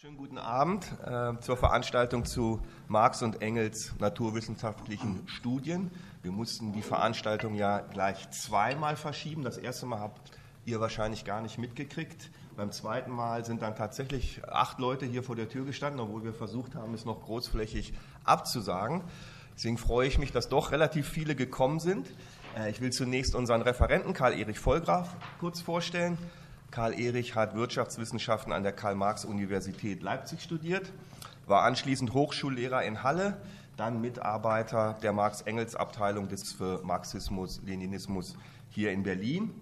[0.00, 5.90] Schönen guten Abend äh, zur Veranstaltung zu Marx und Engels naturwissenschaftlichen Studien.
[6.22, 9.42] Wir mussten die Veranstaltung ja gleich zweimal verschieben.
[9.42, 10.30] Das erste Mal habt
[10.64, 12.30] ihr wahrscheinlich gar nicht mitgekriegt.
[12.56, 16.32] Beim zweiten Mal sind dann tatsächlich acht Leute hier vor der Tür gestanden, obwohl wir
[16.32, 17.92] versucht haben, es noch großflächig
[18.22, 19.02] abzusagen.
[19.56, 22.06] Deswegen freue ich mich, dass doch relativ viele gekommen sind.
[22.56, 26.18] Äh, ich will zunächst unseren Referenten Karl-Erich Vollgraf kurz vorstellen.
[26.70, 30.92] Karl Erich hat Wirtschaftswissenschaften an der Karl-Marx-Universität Leipzig studiert,
[31.46, 33.38] war anschließend Hochschullehrer in Halle,
[33.76, 38.36] dann Mitarbeiter der Marx-Engels-Abteilung des für Marxismus, Leninismus
[38.68, 39.54] hier in Berlin.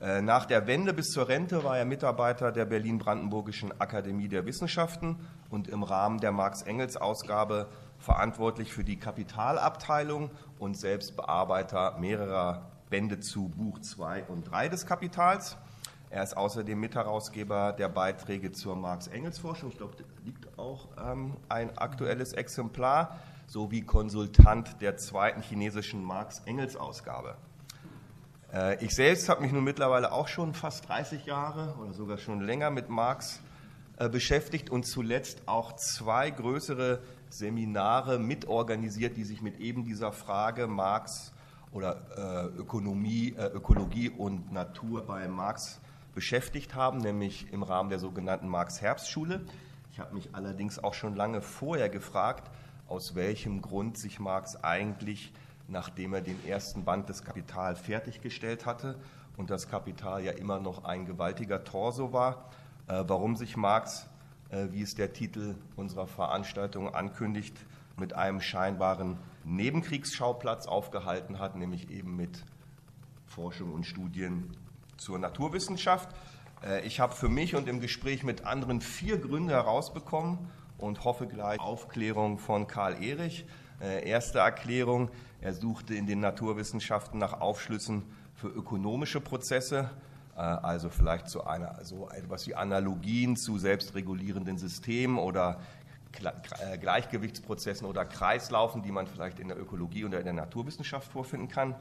[0.00, 5.16] Äh, nach der Wende bis zur Rente war er Mitarbeiter der Berlin-Brandenburgischen Akademie der Wissenschaften
[5.50, 7.68] und im Rahmen der Marx-Engels-Ausgabe
[7.98, 14.86] verantwortlich für die Kapitalabteilung und selbst Bearbeiter mehrerer Bände zu Buch 2 und 3 des
[14.86, 15.56] Kapitals.
[16.10, 19.70] Er ist außerdem Mitherausgeber der Beiträge zur Marx-Engels-Forschung.
[19.70, 27.36] Ich glaube, da liegt auch ähm, ein aktuelles Exemplar, sowie Konsultant der zweiten chinesischen Marx-Engels-Ausgabe.
[28.54, 32.40] Äh, ich selbst habe mich nun mittlerweile auch schon fast 30 Jahre oder sogar schon
[32.40, 33.40] länger mit Marx
[33.98, 40.66] äh, beschäftigt und zuletzt auch zwei größere Seminare mitorganisiert, die sich mit eben dieser Frage
[40.68, 41.34] Marx
[41.72, 45.80] oder äh, Ökonomie, Ökologie und Natur bei Marx
[46.18, 49.40] beschäftigt haben, nämlich im Rahmen der sogenannten Marx-Herbst-Schule.
[49.92, 52.50] Ich habe mich allerdings auch schon lange vorher gefragt,
[52.88, 55.32] aus welchem Grund sich Marx eigentlich,
[55.68, 58.96] nachdem er den ersten Band des Kapital fertiggestellt hatte
[59.36, 62.50] und das Kapital ja immer noch ein gewaltiger Torso war,
[62.88, 64.08] äh, warum sich Marx,
[64.48, 67.56] äh, wie es der Titel unserer Veranstaltung ankündigt,
[67.96, 72.44] mit einem scheinbaren Nebenkriegsschauplatz aufgehalten hat, nämlich eben mit
[73.28, 74.50] Forschung und Studien
[74.98, 76.10] zur Naturwissenschaft.
[76.62, 80.38] Äh, ich habe für mich und im Gespräch mit anderen vier Gründe herausbekommen
[80.76, 83.46] und hoffe gleich Aufklärung von Karl Erich.
[83.80, 85.10] Äh, erste Erklärung,
[85.40, 88.02] er suchte in den Naturwissenschaften nach Aufschlüssen
[88.34, 89.90] für ökonomische Prozesse,
[90.36, 95.60] äh, also vielleicht zu einer, so etwas wie Analogien zu selbstregulierenden Systemen oder
[96.80, 101.74] Gleichgewichtsprozessen oder Kreislaufen, die man vielleicht in der Ökologie oder in der Naturwissenschaft vorfinden kann.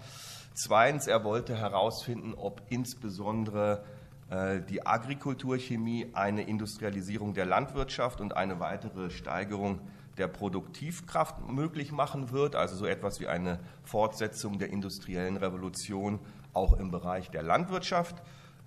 [0.59, 3.83] Zweitens, er wollte herausfinden, ob insbesondere
[4.31, 9.81] äh, die Agrikulturchemie eine Industrialisierung der Landwirtschaft und eine weitere Steigerung
[10.17, 16.17] der Produktivkraft möglich machen wird, also so etwas wie eine Fortsetzung der industriellen Revolution
[16.53, 18.15] auch im Bereich der Landwirtschaft.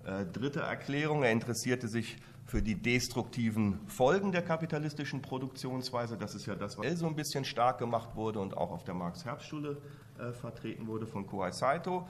[0.05, 2.15] Äh, dritte Erklärung, er interessierte sich
[2.45, 6.17] für die destruktiven Folgen der kapitalistischen Produktionsweise.
[6.17, 8.93] Das ist ja das, was so ein bisschen stark gemacht wurde und auch auf der
[8.93, 9.77] Marx-Herbst-Schule
[10.19, 12.07] äh, vertreten wurde von Kohei Saito.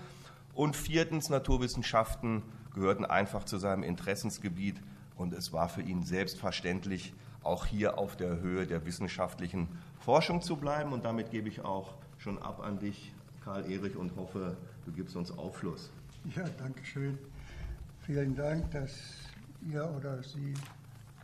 [0.54, 2.44] Und viertens, Naturwissenschaften
[2.74, 4.82] gehörten einfach zu seinem Interessensgebiet
[5.16, 9.68] und es war für ihn selbstverständlich, auch hier auf der Höhe der wissenschaftlichen
[10.00, 10.94] Forschung zu bleiben.
[10.94, 15.16] Und damit gebe ich auch schon ab an dich, Karl Erich, und hoffe, du gibst
[15.16, 15.92] uns Aufschluss.
[16.36, 17.18] Ja, danke schön.
[18.06, 18.92] Vielen Dank, dass
[19.70, 20.54] ihr oder Sie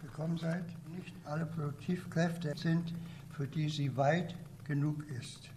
[0.02, 0.64] gekommen seid.
[0.96, 2.94] Nicht alle Produktivkräfte sind,
[3.32, 5.50] für die sie weit genug ist.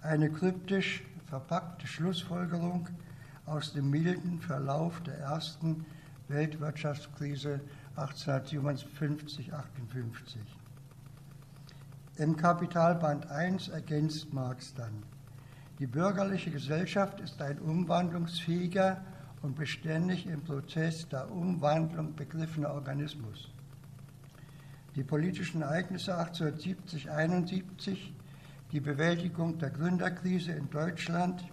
[0.00, 2.88] Eine kryptisch verpackte Schlussfolgerung
[3.46, 5.84] aus dem milden Verlauf der ersten
[6.28, 7.60] Weltwirtschaftskrise
[7.96, 10.36] 1857-58.
[12.16, 15.02] Im Kapitalband 1 ergänzt Marx dann,
[15.78, 19.02] die bürgerliche Gesellschaft ist ein umwandlungsfähiger
[19.46, 23.48] und beständig im Prozess der Umwandlung begriffener Organismus.
[24.96, 28.10] Die politischen Ereignisse 1870-71,
[28.72, 31.44] die Bewältigung der Gründerkrise in Deutschland,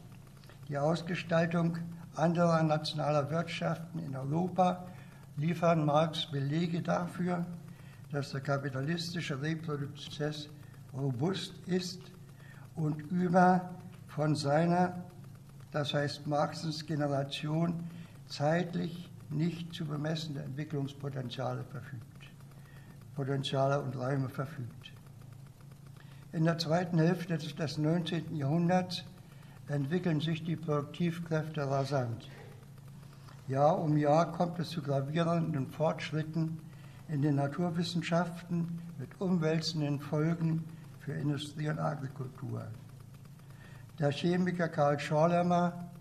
[0.68, 1.78] die Ausgestaltung
[2.16, 4.88] anderer nationaler Wirtschaften in Europa
[5.38, 7.46] liefern Marx Belege dafür,
[8.12, 10.50] dass der kapitalistische Reproduktionsprozess
[10.94, 12.02] robust ist
[12.76, 13.70] und über
[14.08, 15.04] von seiner
[15.74, 17.84] das heißt Marxens Generation,
[18.28, 22.04] zeitlich nicht zu bemessende Entwicklungspotenziale verfügt,
[23.16, 24.94] Potenziale und Räume verfügt.
[26.32, 28.36] In der zweiten Hälfte des 19.
[28.36, 29.04] Jahrhunderts
[29.68, 32.30] entwickeln sich die Produktivkräfte rasant.
[33.48, 36.60] Jahr um Jahr kommt es zu gravierenden Fortschritten
[37.08, 40.64] in den Naturwissenschaften mit umwälzenden Folgen
[41.00, 42.68] für Industrie und Agrikultur.
[44.00, 45.92] Der Chemiker Karl Schorlemmer,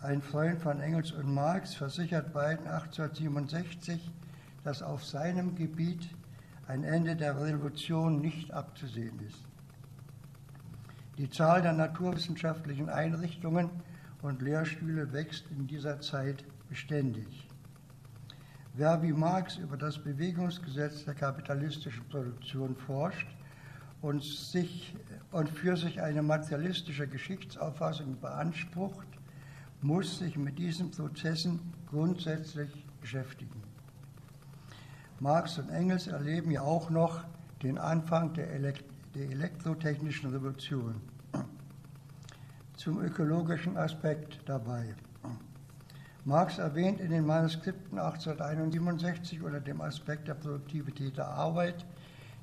[0.00, 4.10] ein Freund von Engels und Marx, versichert beiden 1867,
[4.64, 6.08] dass auf seinem Gebiet
[6.66, 9.44] ein Ende der Revolution nicht abzusehen ist.
[11.18, 13.68] Die Zahl der naturwissenschaftlichen Einrichtungen
[14.22, 17.46] und Lehrstühle wächst in dieser Zeit beständig.
[18.72, 23.28] Wer wie Marx über das Bewegungsgesetz der kapitalistischen Produktion forscht
[24.02, 24.94] und, sich,
[25.32, 29.06] und für sich eine materialistische Geschichtsauffassung beansprucht,
[29.82, 32.70] muss sich mit diesen Prozessen grundsätzlich
[33.00, 33.62] beschäftigen.
[35.18, 37.24] Marx und Engels erleben ja auch noch
[37.62, 41.00] den Anfang der, Elekt der elektrotechnischen Revolution.
[42.76, 44.94] Zum ökologischen Aspekt dabei.
[46.24, 51.84] Marx erwähnt in den Manuskripten 1861 unter dem Aspekt der Produktivität der Arbeit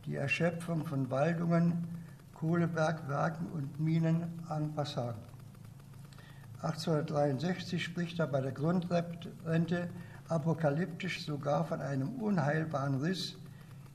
[0.08, 1.86] die Erschöpfung von Waldungen,
[2.34, 5.18] Kohlebergwerken und Minen en passant.
[6.62, 9.90] 1863 spricht er bei der Grundrente
[10.30, 13.36] apokalyptisch sogar von einem unheilbaren Riss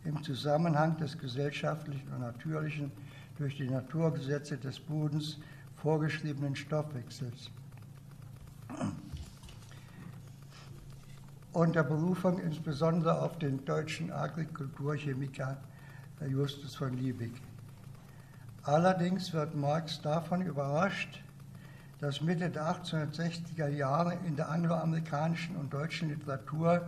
[0.05, 2.93] im Zusammenhang des gesellschaftlichen und natürlichen
[3.39, 5.39] durch die Naturgesetze des Bodens
[5.77, 7.51] vorgeschriebenen Stoffwechsels.
[11.53, 15.59] Unter Berufung insbesondere auf den deutschen Agrikulturchemiker
[16.27, 17.33] Justus von Liebig.
[18.65, 21.23] Allerdings wird Marx davon überrascht,
[22.01, 26.83] dass Mitte der 1860er Jahre in der angloamerikanischen und deutschen Literatur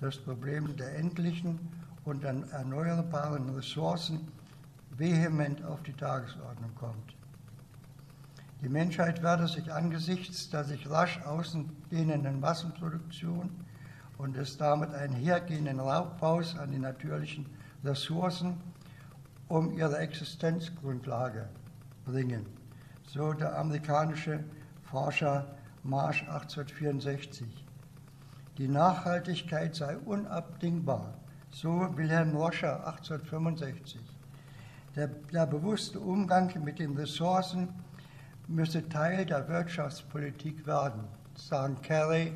[0.00, 1.58] das Problem der endlichen
[2.04, 4.28] und erneuerbaren Ressourcen
[4.90, 7.14] vehement auf die Tagesordnung kommt.
[8.62, 13.50] Die Menschheit werde sich angesichts der sich rasch ausdehnenden Massenproduktion
[14.16, 17.46] und des damit einhergehenden Raubbaus an den natürlichen
[17.84, 18.56] Ressourcen
[19.48, 21.48] um ihre Existenzgrundlage
[22.04, 22.46] bringen
[23.14, 24.42] so der amerikanische
[24.82, 25.46] Forscher
[25.82, 27.46] Marsh 1864.
[28.58, 31.14] Die Nachhaltigkeit sei unabdingbar,
[31.50, 34.00] so Wilhelm Roscher 1865.
[34.96, 37.68] Der, der bewusste Umgang mit den Ressourcen
[38.48, 41.04] müsse Teil der Wirtschaftspolitik werden,
[41.36, 42.32] sagen Kerry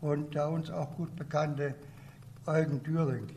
[0.00, 1.74] und der uns auch gut bekannte
[2.46, 3.28] Eugen Düring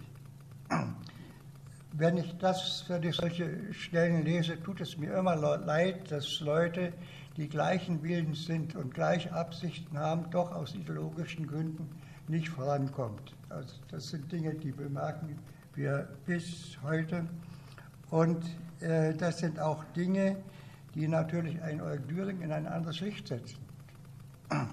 [1.92, 6.94] wenn ich das, wenn ich solche Stellen lese, tut es mir immer leid, dass Leute,
[7.38, 11.90] die gleichen Willens sind und gleiche Absichten haben, doch aus ideologischen Gründen
[12.28, 13.34] nicht vorankommt.
[13.50, 15.40] Also das sind Dinge, die bemerken
[15.74, 17.26] wir bis heute.
[18.10, 18.44] Und
[18.82, 20.38] äh, das sind auch Dinge,
[20.96, 23.58] die natürlich ein Eugen Düring in ein anderes Licht setzen.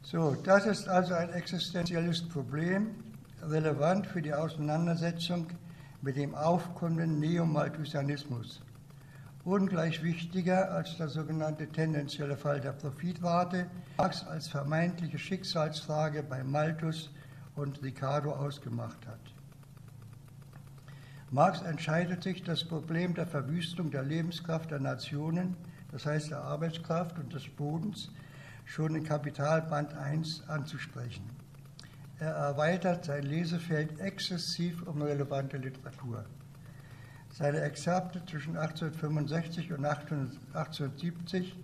[0.00, 2.94] So, das ist also ein existenzielles Problem,
[3.42, 5.48] relevant für die Auseinandersetzung
[6.00, 8.62] mit dem aufkommenden Neomalthusianismus.
[9.44, 13.66] Ungleich wichtiger als der sogenannte tendenzielle Fall der Profitrate,
[13.96, 17.10] Marx als vermeintliche Schicksalsfrage bei Malthus
[17.56, 19.20] und Ricardo ausgemacht hat.
[21.30, 25.56] Marx entscheidet sich, das Problem der Verwüstung der Lebenskraft der Nationen,
[25.92, 28.10] das heißt der Arbeitskraft und des Bodens,
[28.64, 31.37] schon in Kapitalband 1 anzusprechen.
[32.20, 36.24] Er erweitert sein Lesefeld exzessiv um relevante Literatur.
[37.30, 41.56] Seine Exzerpte zwischen 1865 und 1870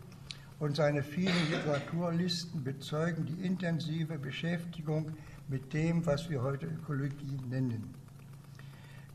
[0.61, 5.11] und seine vielen Literaturlisten bezeugen die intensive Beschäftigung
[5.49, 7.93] mit dem, was wir heute Ökologie nennen.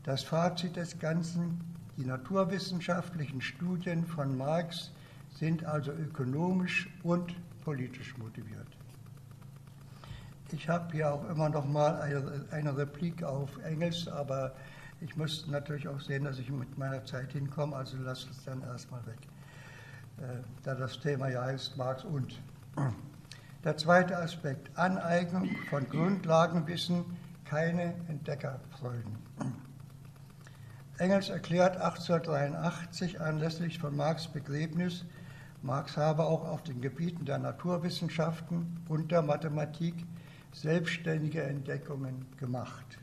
[0.02, 1.58] Das Fazit des Ganzen,
[1.96, 4.90] die naturwissenschaftlichen Studien von Marx
[5.38, 7.34] sind also ökonomisch und
[7.64, 8.69] politisch motiviert.
[10.52, 12.00] Ich habe hier auch immer noch mal
[12.50, 14.52] eine, Replik auf Engels, aber
[15.00, 18.62] ich muss natürlich auch sehen, dass ich mit meiner Zeit hinkomme, also lasse es dann
[18.62, 19.18] erstmal weg,
[20.18, 22.40] äh, da das Thema ja heißt Marx und.
[23.62, 27.04] Der zweite Aspekt, Aneignung von Grundlagenwissen,
[27.44, 29.18] keine Entdeckerfreuden.
[30.98, 35.04] Engels erklärt 1883 anlässlich von Marx Begräbnis,
[35.62, 40.06] Marx habe auch auf den Gebieten der Naturwissenschaften und der Mathematik
[40.52, 42.98] selbstständige Entdeckungen gemacht.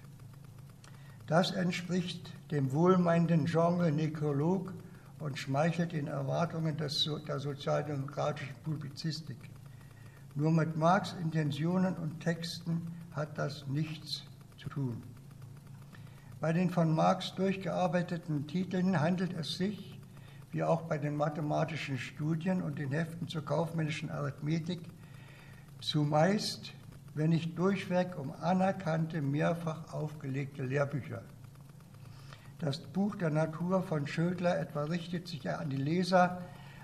[1.28, 4.74] Das entspricht dem wohlmeinenden Genre Nekrolog
[5.20, 9.38] und schmeichelt den Erwartungen des, der sozialdemokratischen Publizistik.
[10.36, 14.24] Nur mit Marx Intentionen und Texten hat das nichts
[14.58, 15.04] zu tun.
[16.40, 20.00] Bei den von Marx durchgearbeiteten Titeln handelt es sich,
[20.52, 24.82] wie auch bei den mathematischen Studien und den Heften zur kaufmännischen Arithmetik,
[25.82, 26.74] zumeist
[27.18, 31.24] wenn nicht durchweg um anerkannte, mehrfach aufgelegte Lehrbücher.
[32.60, 36.42] Das Buch der Natur von Schödler etwa richtet sich an die Leser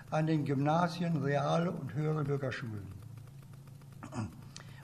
[0.09, 2.87] an den Gymnasien, Reale und höhere Bürgerschulen.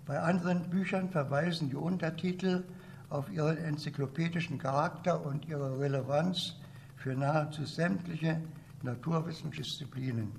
[0.06, 2.64] Bei anderen Büchern verweisen die Untertitel
[3.10, 6.56] auf ihren enzyklopädischen Charakter und ihre Relevanz
[6.96, 8.42] für nahezu sämtliche
[8.82, 10.32] naturwissenschaftliche Disziplinen.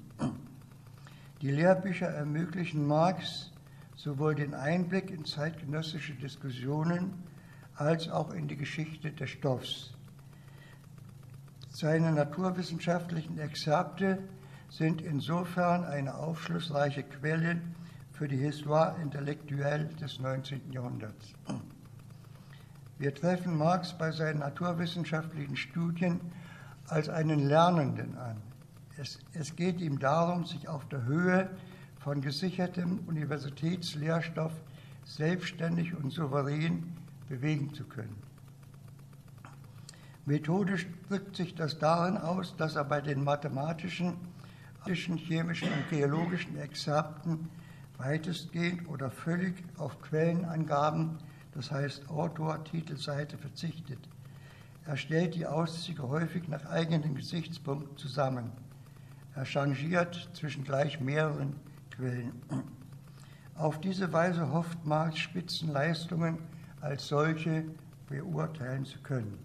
[1.41, 3.50] Die Lehrbücher ermöglichen Marx
[4.03, 7.23] sowohl den Einblick in zeitgenössische Diskussionen
[7.75, 9.93] als auch in die Geschichte des Stoffs.
[11.69, 14.19] Seine naturwissenschaftlichen Exzerpte
[14.71, 17.61] sind insofern eine aufschlussreiche Quelle
[18.13, 20.73] für die Histoire intellektuelle des 19.
[20.73, 21.35] Jahrhunderts.
[22.99, 26.21] Wir treffen Marx bei seinen naturwissenschaftlichen Studien
[26.87, 28.37] als einen Lernenden an.
[28.97, 31.51] Es, es geht ihm darum, sich auf der Höhe
[32.01, 34.53] von gesichertem Universitätslehrstoff
[35.05, 36.97] selbstständig und souverän
[37.29, 38.17] bewegen zu können.
[40.25, 44.17] Methodisch drückt sich das darin aus, dass er bei den mathematischen,
[44.87, 47.49] chemischen und geologischen Exzerpten
[47.99, 51.19] weitestgehend oder völlig auf Quellenangaben,
[51.53, 53.99] das heißt Autor, Titel, Seite, verzichtet.
[54.87, 58.53] Er stellt die Auszüge häufig nach eigenem Gesichtspunkt zusammen.
[59.35, 61.57] Er changiert zwischen gleich mehreren
[62.01, 62.33] Quellen.
[63.57, 66.39] Auf diese Weise hofft Marx Spitzenleistungen
[66.81, 67.65] als solche
[68.09, 69.39] beurteilen zu können.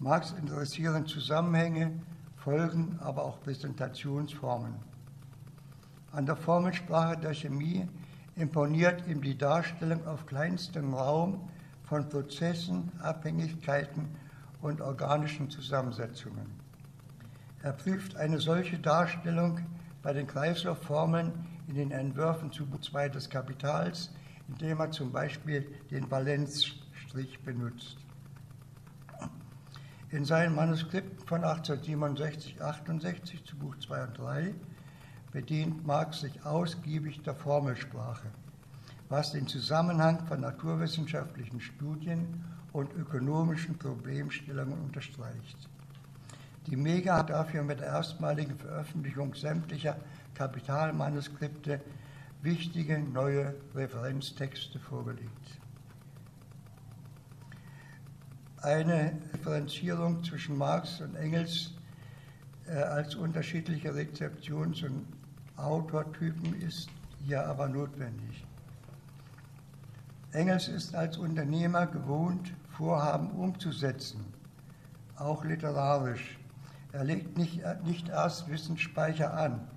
[0.00, 1.92] Marx interessieren Zusammenhänge,
[2.36, 4.74] Folgen, aber auch Präsentationsformen.
[6.12, 7.88] An der Formelsprache der Chemie
[8.36, 11.48] imponiert ihm die Darstellung auf kleinstem Raum
[11.84, 14.08] von Prozessen, Abhängigkeiten
[14.60, 16.46] und organischen Zusammensetzungen.
[17.62, 19.60] Er prüft eine solche Darstellung
[20.02, 21.32] bei den Kreislaufformeln
[21.66, 24.10] in den Entwürfen zu Buch 2 des Kapitals,
[24.48, 27.98] indem er zum Beispiel den Valenzstrich benutzt.
[30.10, 34.54] In seinen Manuskripten von 1867-68 zu Buch 2 und 3
[35.32, 38.28] bedient Marx sich ausgiebig der Formelsprache,
[39.10, 45.68] was den Zusammenhang von naturwissenschaftlichen Studien und ökonomischen Problemstellungen unterstreicht.
[46.70, 49.96] Die Mega hat dafür mit der erstmaligen Veröffentlichung sämtlicher
[50.34, 51.80] Kapitalmanuskripte
[52.42, 55.30] wichtige neue Referenztexte vorgelegt.
[58.60, 61.72] Eine Differenzierung zwischen Marx und Engels
[62.66, 65.06] äh, als unterschiedliche Rezeptions- und
[65.56, 66.90] Autortypen ist
[67.24, 68.44] hier aber notwendig.
[70.32, 74.22] Engels ist als Unternehmer gewohnt, Vorhaben umzusetzen,
[75.16, 76.38] auch literarisch.
[76.92, 79.68] Er legt nicht, nicht erst Wissensspeicher an.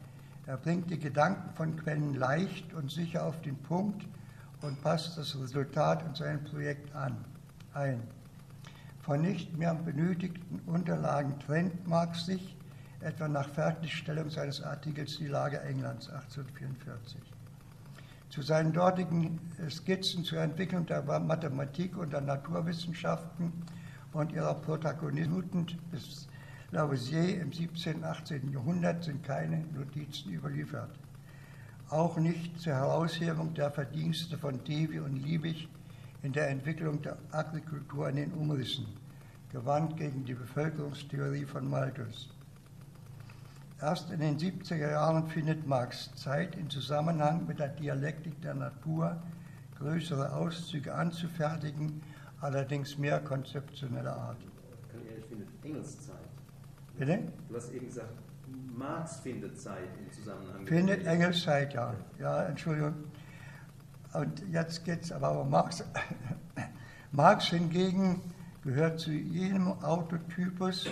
[0.47, 4.05] Er bringt die Gedanken von Quellen leicht und sicher auf den Punkt
[4.61, 7.17] und passt das Resultat in sein Projekt an,
[7.73, 8.01] ein.
[9.01, 12.55] Von nicht mehr benötigten Unterlagen trennt Marx sich,
[13.01, 17.19] etwa nach Fertigstellung seines Artikels Die Lage Englands 1844.
[18.29, 19.39] Zu seinen dortigen
[19.69, 23.51] Skizzen zur Entwicklung der Mathematik und der Naturwissenschaften
[24.13, 26.27] und ihrer Protagonisten bis
[26.73, 27.97] Lavoisier im 17.
[27.97, 28.53] und 18.
[28.53, 30.91] Jahrhundert sind keine Notizen überliefert.
[31.89, 35.67] Auch nicht zur Heraushebung der Verdienste von Devi und Liebig
[36.23, 38.85] in der Entwicklung der Agrikultur in den Umrissen,
[39.51, 42.29] gewandt gegen die Bevölkerungstheorie von Malthus.
[43.81, 49.21] Erst in den 70er Jahren findet Marx Zeit, in Zusammenhang mit der Dialektik der Natur
[49.77, 52.01] größere Auszüge anzufertigen,
[52.39, 54.37] allerdings mehr konzeptioneller Art.
[55.17, 56.20] Ich finde Engels Zeit.
[56.97, 57.19] Bitte?
[57.49, 58.13] Du hast eben gesagt,
[58.75, 61.93] Marx findet Zeit im Zusammenhang mit Findet Engels Zeit, ja.
[62.19, 62.95] Ja, Entschuldigung.
[64.13, 65.83] Und jetzt geht es aber um Marx.
[67.11, 68.21] Marx hingegen
[68.63, 70.87] gehört zu jenem Autotypus,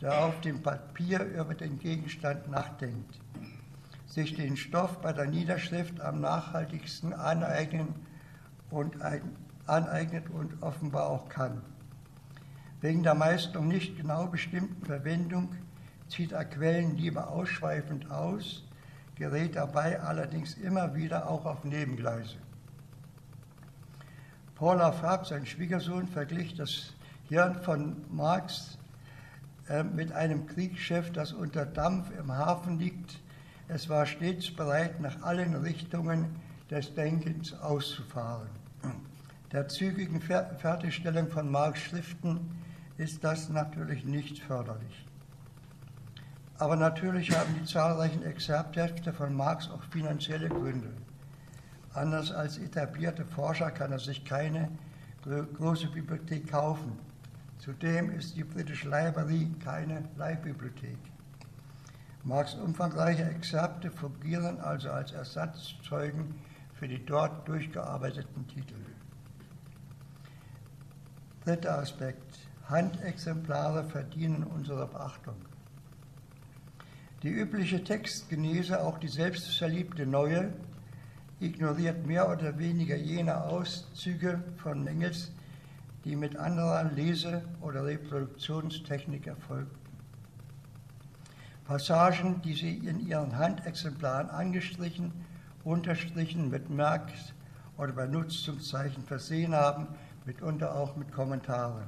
[0.00, 3.20] der auf dem Papier über den Gegenstand nachdenkt,
[4.06, 7.94] sich den Stoff bei der Niederschrift am nachhaltigsten aneignen
[8.70, 8.96] und
[9.66, 11.62] aneignet und offenbar auch kann.
[12.84, 15.48] Wegen der meist noch nicht genau bestimmten Verwendung
[16.10, 18.62] zieht er Quellen lieber ausschweifend aus,
[19.14, 22.36] gerät dabei allerdings immer wieder auch auf Nebengleise.
[24.54, 26.92] Paul Lafave, sein Schwiegersohn, verglich das
[27.30, 28.76] Hirn von Marx
[29.70, 33.18] äh, mit einem Kriegsschiff, das unter Dampf im Hafen liegt.
[33.66, 36.36] Es war stets bereit, nach allen Richtungen
[36.70, 38.50] des Denkens auszufahren.
[39.52, 42.62] Der zügigen Fertigstellung von Marx Schriften
[42.96, 45.06] ist das natürlich nicht förderlich.
[46.58, 50.90] Aber natürlich haben die zahlreichen Exzerpthefte von Marx auch finanzielle Gründe.
[51.92, 54.68] Anders als etablierte Forscher kann er sich keine
[55.22, 56.98] große Bibliothek kaufen.
[57.58, 60.98] Zudem ist die British Library keine Leihbibliothek.
[62.22, 66.34] Marx umfangreiche Exzerpte fungieren also als Ersatzzeugen
[66.74, 68.74] für die dort durchgearbeiteten Titel.
[71.44, 72.43] Dritter Aspekt.
[72.68, 75.36] Handexemplare verdienen unsere Beachtung.
[77.22, 80.52] Die übliche Textgenese, auch die selbstverliebte Neue,
[81.40, 85.30] ignoriert mehr oder weniger jene Auszüge von Engels,
[86.04, 89.78] die mit anderer Lese- oder Reproduktionstechnik erfolgten.
[91.66, 95.12] Passagen, die sie in ihren Handexemplaren angestrichen,
[95.64, 97.32] unterstrichen, mit Merks-
[97.78, 99.86] oder Benutzungszeichen versehen haben,
[100.26, 101.84] mitunter auch mit Kommentaren.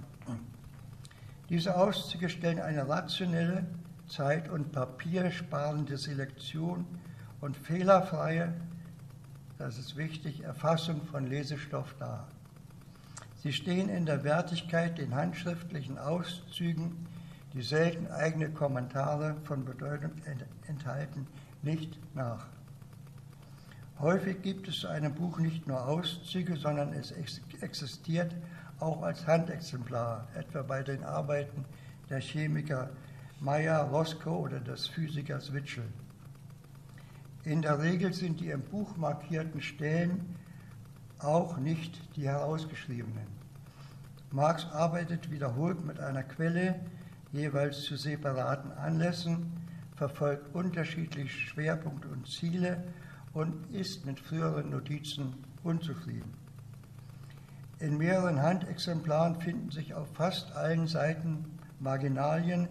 [1.48, 3.66] Diese Auszüge stellen eine rationelle,
[4.08, 6.84] zeit- und papiersparende Selektion
[7.40, 8.52] und fehlerfreie,
[9.58, 12.26] das ist wichtig, Erfassung von Lesestoff dar.
[13.42, 17.06] Sie stehen in der Wertigkeit den handschriftlichen Auszügen,
[17.52, 20.10] die selten eigene Kommentare von Bedeutung
[20.66, 21.26] enthalten,
[21.62, 22.46] nicht nach.
[23.98, 27.12] Häufig gibt es zu einem Buch nicht nur Auszüge, sondern es
[27.60, 28.34] existiert
[28.80, 31.64] auch als Handexemplar, etwa bei den Arbeiten
[32.10, 32.90] der Chemiker
[33.40, 35.84] Meyer, Roscoe oder des Physikers Witschel.
[37.44, 40.36] In der Regel sind die im Buch markierten Stellen
[41.18, 43.26] auch nicht die herausgeschriebenen.
[44.32, 46.80] Marx arbeitet wiederholt mit einer Quelle,
[47.32, 49.52] jeweils zu separaten Anlässen,
[49.94, 52.84] verfolgt unterschiedliche Schwerpunkte und Ziele
[53.32, 56.45] und ist mit früheren Notizen unzufrieden.
[57.78, 61.44] In mehreren Handexemplaren finden sich auf fast allen Seiten
[61.78, 62.68] Marginalien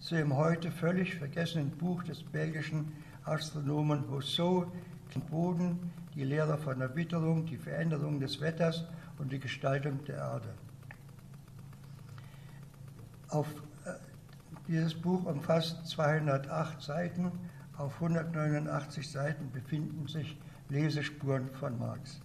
[0.00, 2.92] zu dem heute völlig vergessenen Buch des belgischen
[3.24, 4.66] Astronomen Rousseau,
[5.30, 8.84] Boden, die Lehre von der Witterung, die Veränderung des Wetters
[9.18, 10.54] und die Gestaltung der Erde.
[13.28, 13.46] Auf,
[13.84, 13.92] äh,
[14.68, 17.32] dieses Buch umfasst 208 Seiten,
[17.76, 20.38] auf 189 Seiten befinden sich
[20.68, 22.20] Lesespuren von Marx.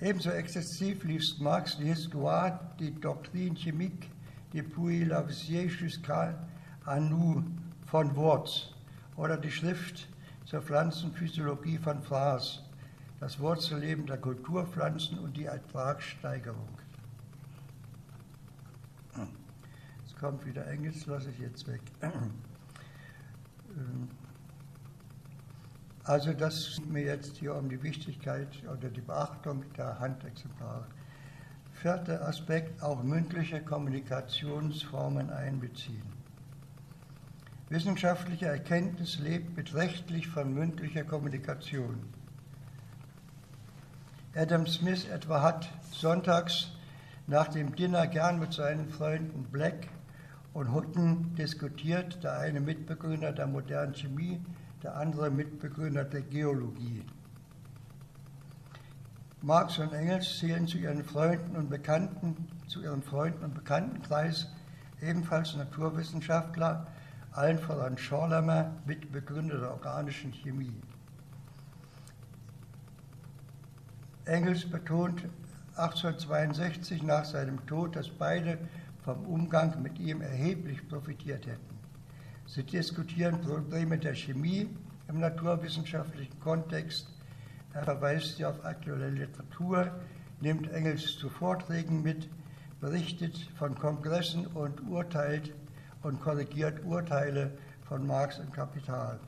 [0.00, 4.08] Ebenso exzessiv liest Marx l'Histoire die Doctrine chimique
[4.52, 6.38] depuis Lavoisier jusqu'à
[7.00, 7.42] nous
[7.84, 8.72] von Worts
[9.16, 10.08] oder die Schrift
[10.44, 12.62] zur Pflanzenphysiologie von Fraß,
[13.18, 16.78] das Wurzelleben der Kulturpflanzen und die Ertragssteigerung.
[20.06, 21.82] Es kommt wieder Engels, lasse ich jetzt weg.
[26.08, 30.86] Also das geht mir jetzt hier um die Wichtigkeit oder die Beachtung der Handexemplare.
[31.74, 36.10] Vierter Aspekt, auch mündliche Kommunikationsformen einbeziehen.
[37.68, 42.02] Wissenschaftliche Erkenntnis lebt beträchtlich von mündlicher Kommunikation.
[44.34, 46.68] Adam Smith etwa hat sonntags
[47.26, 49.88] nach dem Dinner gern mit seinen Freunden Black
[50.54, 54.40] und Hutton diskutiert, der eine Mitbegründer der modernen Chemie,
[54.82, 57.04] der andere Mitbegründer der Geologie.
[59.40, 64.48] Marx und Engels zählen zu ihren Freunden und Bekannten, zu ihrem Freunden und Bekanntenkreis
[65.00, 66.86] ebenfalls Naturwissenschaftler,
[67.32, 70.80] allen voran Schorlemmer, Mitbegründer der organischen Chemie.
[74.24, 75.22] Engels betont
[75.76, 78.58] 1862 nach seinem Tod, dass beide
[79.04, 81.77] vom Umgang mit ihm erheblich profitiert hätten.
[82.48, 84.70] Sie diskutieren Probleme der Chemie
[85.06, 87.06] im naturwissenschaftlichen Kontext.
[87.74, 89.90] Er verweist sie auf aktuelle Literatur,
[90.40, 92.26] nimmt Engels zu Vorträgen mit,
[92.80, 95.52] berichtet von Kongressen und urteilt
[96.02, 97.52] und korrigiert Urteile
[97.86, 99.20] von Marx im Kapital.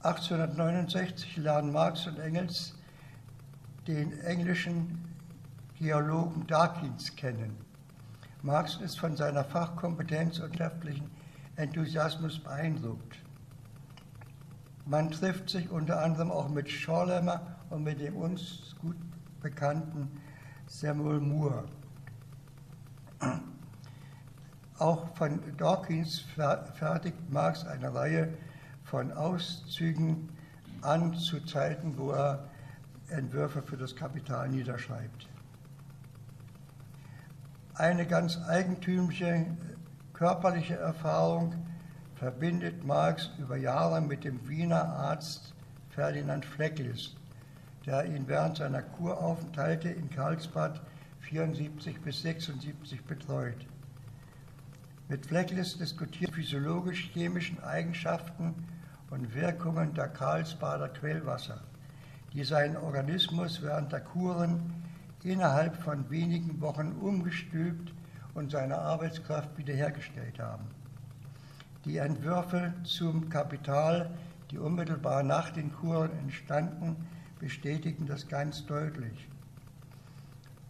[0.00, 2.74] 1869 lernen Marx und Engels
[3.86, 5.04] den englischen
[5.78, 7.67] Geologen Dawkins kennen.
[8.42, 11.10] Marx ist von seiner Fachkompetenz und wirtschaftlichen
[11.56, 13.18] Enthusiasmus beeindruckt.
[14.86, 18.96] Man trifft sich unter anderem auch mit Schorlemmer und mit dem uns gut
[19.42, 20.08] bekannten
[20.66, 21.64] Samuel Moore.
[24.78, 26.20] Auch von Dawkins
[26.74, 28.32] fertigt Marx eine Reihe
[28.84, 30.28] von Auszügen
[30.82, 32.48] an zu Zeiten, wo er
[33.08, 35.27] Entwürfe für das Kapital niederschreibt.
[37.78, 39.46] Eine ganz eigentümliche
[40.12, 41.54] körperliche Erfahrung
[42.16, 45.54] verbindet Marx über Jahre mit dem Wiener Arzt
[45.90, 47.14] Ferdinand Flecklis,
[47.86, 50.80] der ihn während seiner Kuraufenthalte in Karlsbad
[51.20, 53.64] 74 bis 76 betreut.
[55.08, 58.56] Mit Flecklis diskutiert physiologisch-chemischen Eigenschaften
[59.10, 61.60] und Wirkungen der Karlsbader Quellwasser,
[62.32, 64.74] die seinen Organismus während der Kuren
[65.24, 67.92] innerhalb von wenigen Wochen umgestülpt
[68.34, 70.64] und seine Arbeitskraft wiederhergestellt haben.
[71.84, 74.10] Die Entwürfe zum Kapital,
[74.50, 76.96] die unmittelbar nach den Kuren entstanden,
[77.38, 79.28] bestätigen das ganz deutlich.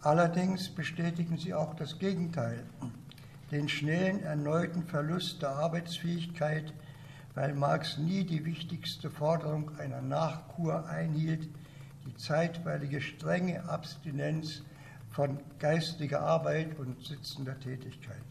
[0.01, 2.63] Allerdings bestätigen sie auch das Gegenteil,
[3.51, 6.73] den schnellen erneuten Verlust der Arbeitsfähigkeit,
[7.35, 11.49] weil Marx nie die wichtigste Forderung einer Nachkur einhielt,
[12.09, 14.63] die zeitweilige strenge Abstinenz
[15.11, 18.21] von geistiger Arbeit und sitzender Tätigkeit.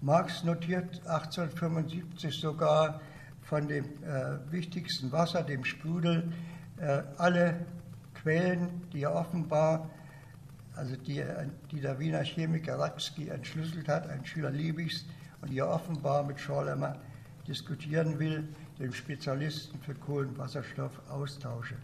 [0.00, 3.00] Marx notiert 1875 sogar
[3.42, 6.32] von dem äh, wichtigsten Wasser, dem Sprudel,
[6.78, 7.66] äh, alle
[8.14, 9.90] Quellen, die er offenbar,
[10.76, 11.24] also die,
[11.72, 15.04] die der Wiener Chemiker Ratzky entschlüsselt hat, ein Schüler Liebigs,
[15.40, 16.96] und die er offenbar mit Schorlemmer
[17.48, 21.76] diskutieren will, dem Spezialisten für Kohlenwasserstoff austausche.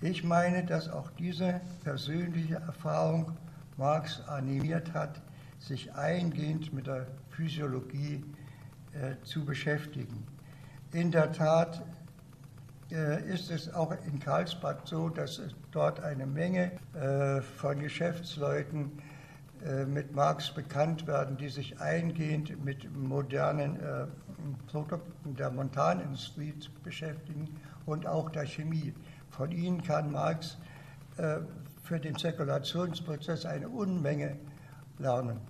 [0.00, 3.36] Ich meine, dass auch diese persönliche Erfahrung
[3.76, 5.20] Marx animiert hat,
[5.58, 8.22] sich eingehend mit der Physiologie
[8.92, 10.26] äh, zu beschäftigen.
[10.92, 11.82] In der Tat
[12.92, 18.92] äh, ist es auch in Karlsbad so, dass es dort eine Menge äh, von Geschäftsleuten
[19.64, 24.06] äh, mit Marx bekannt werden, die sich eingehend mit modernen äh,
[24.66, 27.48] Produkten der Montanindustrie beschäftigen
[27.86, 28.94] und auch der Chemie.
[29.30, 30.58] Von ihnen kann Marx
[31.16, 31.38] äh,
[31.82, 34.36] für den Zirkulationsprozess eine Unmenge
[34.98, 35.40] lernen.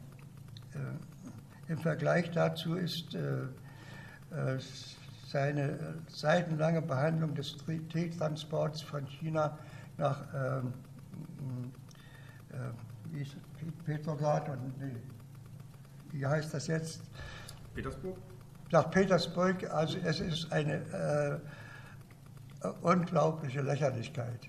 [0.74, 3.42] Äh, Im Vergleich dazu ist äh,
[4.30, 4.58] äh,
[5.26, 7.56] seine seitenlange Behandlung des
[7.92, 9.58] Teetransports von China
[9.96, 10.72] nach ähm,
[13.84, 14.72] Petrograd und
[16.12, 17.02] wie heißt das jetzt?
[17.74, 18.16] Petersburg?
[18.74, 21.40] Nach Petersburg, also es ist eine
[22.60, 24.40] äh, unglaubliche Lächerlichkeit.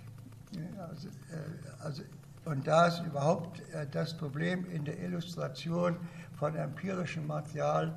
[0.79, 2.01] Also, äh, also
[2.45, 5.97] und da ist überhaupt äh, das Problem in der Illustration
[6.39, 7.93] von empirischem Material,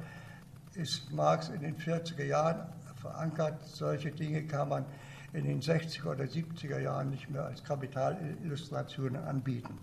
[0.74, 2.60] ist Marx in den 40er Jahren
[3.00, 3.62] verankert.
[3.64, 4.84] Solche Dinge kann man
[5.32, 9.78] in den 60er oder 70er Jahren nicht mehr als Kapitalillustrationen anbieten.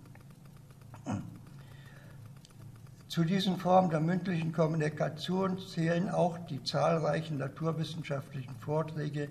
[3.15, 9.29] Zu diesen Formen der mündlichen Kommunikation zählen auch die zahlreichen naturwissenschaftlichen Vorträge,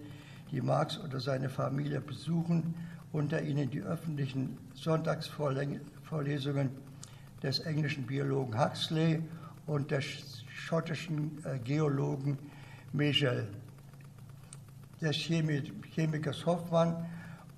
[0.51, 2.75] die Marx oder seine Familie besuchen
[3.13, 6.71] unter ihnen die öffentlichen Sonntagsvorlesungen
[7.43, 9.23] des englischen Biologen Huxley
[9.67, 12.39] und des schottischen äh, Geologen
[12.95, 13.49] Michel,
[15.03, 17.05] des Chemikers Hoffmann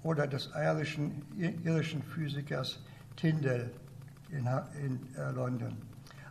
[0.03, 2.81] oder des irischen, Physikers
[3.15, 3.71] Tyndall
[4.33, 4.49] in,
[4.85, 5.77] in äh, London.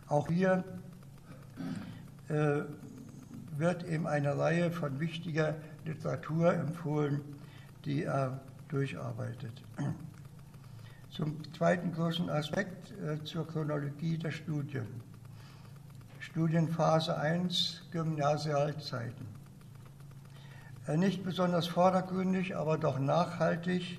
[0.08, 0.64] Auch hier
[2.28, 2.60] äh,
[3.56, 7.20] wird ihm eine Reihe von wichtiger Literatur empfohlen,
[7.84, 9.62] die er durcharbeitet.
[11.10, 14.86] Zum zweiten großen Aspekt äh, zur Chronologie der Studien.
[16.20, 19.26] Studienphase 1, Gymnasialzeiten.
[20.86, 23.98] Äh, nicht besonders vordergründig, aber doch nachhaltig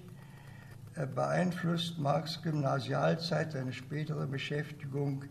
[0.96, 5.26] äh, beeinflusst Marx Gymnasialzeit seine spätere Beschäftigung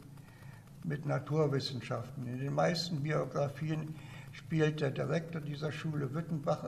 [0.87, 2.27] mit Naturwissenschaften.
[2.27, 3.95] In den meisten Biografien
[4.33, 6.65] spielt der Direktor dieser Schule Wittenbach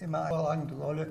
[0.00, 1.06] immer eine überragende Rolle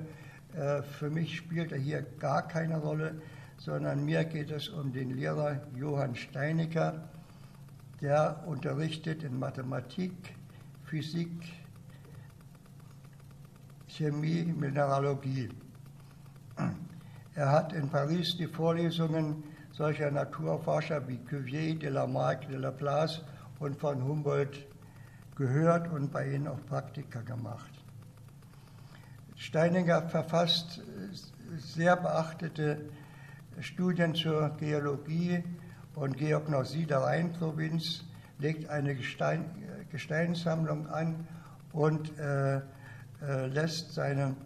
[0.54, 3.20] äh, für mich spielt er hier gar keine Rolle,
[3.56, 7.08] sondern mir geht es um den Lehrer Johann Steinecker,
[8.00, 10.34] der unterrichtet in Mathematik,
[10.84, 11.30] Physik,
[13.86, 15.50] Chemie, Mineralogie.
[17.34, 19.44] Er hat in Paris die Vorlesungen
[19.80, 23.22] solcher Naturforscher wie Cuvier, de Lamarck, de Laplace
[23.60, 24.66] und von Humboldt
[25.36, 27.70] gehört und bei ihnen auch Praktika gemacht.
[29.36, 30.82] Steininger verfasst
[31.56, 32.90] sehr beachtete
[33.60, 35.42] Studien zur Geologie
[35.94, 38.04] und Geognosie der Rheinprovinz,
[38.38, 39.46] legt eine Gestein,
[39.90, 41.26] Gesteinssammlung an
[41.72, 44.36] und äh, äh, lässt seine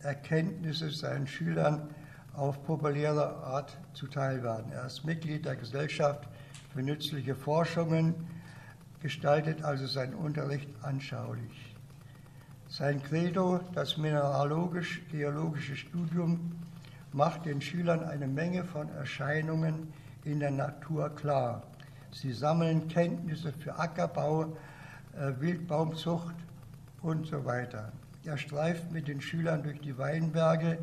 [0.00, 1.90] Erkenntnisse seinen Schülern
[2.38, 4.70] auf populäre Art zuteil werden.
[4.72, 6.28] Er ist Mitglied der Gesellschaft
[6.72, 8.14] für nützliche Forschungen,
[9.02, 11.74] gestaltet also seinen Unterricht anschaulich.
[12.68, 16.52] Sein Credo, das mineralogisch-geologische Studium,
[17.12, 19.92] macht den Schülern eine Menge von Erscheinungen
[20.24, 21.62] in der Natur klar.
[22.12, 24.56] Sie sammeln Kenntnisse für Ackerbau,
[25.16, 26.34] äh, Wildbaumzucht
[27.02, 27.92] und so weiter.
[28.24, 30.78] Er streift mit den Schülern durch die Weinberge,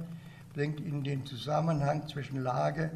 [0.55, 2.89] bringt ihnen den Zusammenhang zwischen Lage,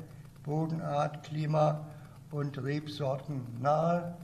[0.43, 1.85] Bodenart, Klima
[2.31, 4.15] und Rebsorten nahe.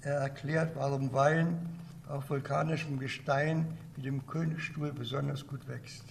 [0.00, 1.68] Er erklärt, warum Wein
[2.08, 6.04] auf vulkanischem Gestein wie dem Königsstuhl besonders gut wächst.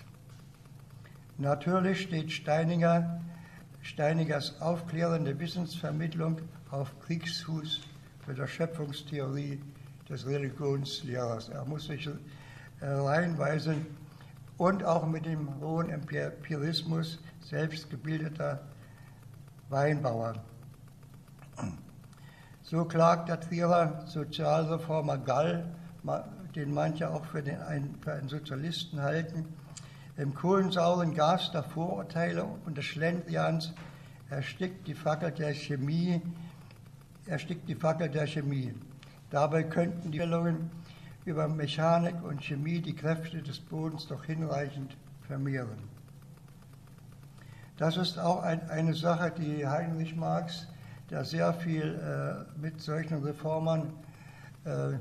[1.40, 3.20] Natürlich steht Steininger,
[3.82, 7.82] Steinigers aufklärende Wissensvermittlung auf Kriegsfuß
[8.28, 9.60] mit der Schöpfungstheorie
[10.08, 11.50] des Religionslehrers.
[11.50, 12.08] Er muss sich
[12.82, 13.88] reinweisen
[14.62, 18.62] und auch mit dem hohen Empirismus selbst gebildeter
[19.70, 20.36] Weinbauer.
[22.62, 25.66] So klagt der Trierer Sozialreformer Gall,
[26.54, 27.58] den manche auch für, den,
[28.02, 29.48] für einen Sozialisten halten,
[30.16, 33.74] im kohlensauren Gas der Vorurteile und des Schlendrians
[34.30, 36.22] erstickt die Fackel der Chemie,
[37.26, 38.76] erstickt die Fackel der Chemie.
[39.32, 40.70] Dabei könnten die Stellungen
[41.26, 44.96] über Mechanik und Chemie die Kräfte des Bodens doch hinreichend
[45.28, 45.90] vermehren.
[47.78, 50.68] Das ist auch ein, eine Sache, die Heinrich Marx,
[51.10, 53.94] der sehr viel äh, mit solchen Reformern
[54.66, 54.94] äh,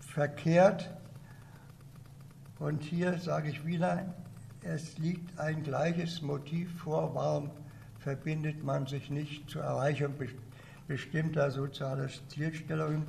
[0.00, 0.90] verkehrt,
[2.62, 4.14] und hier sage ich wieder,
[4.62, 7.50] es liegt ein gleiches Motiv vor, warum
[7.98, 10.14] verbindet man sich nicht zur Erreichung
[10.86, 13.04] bestimmter sozialer Zielstellungen.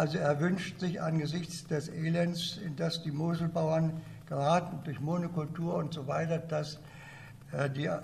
[0.00, 5.92] Also er wünscht sich angesichts des Elends, in das die Moselbauern geraten durch Monokultur und
[5.92, 6.78] so weiter, dass
[7.52, 7.98] äh, die äh,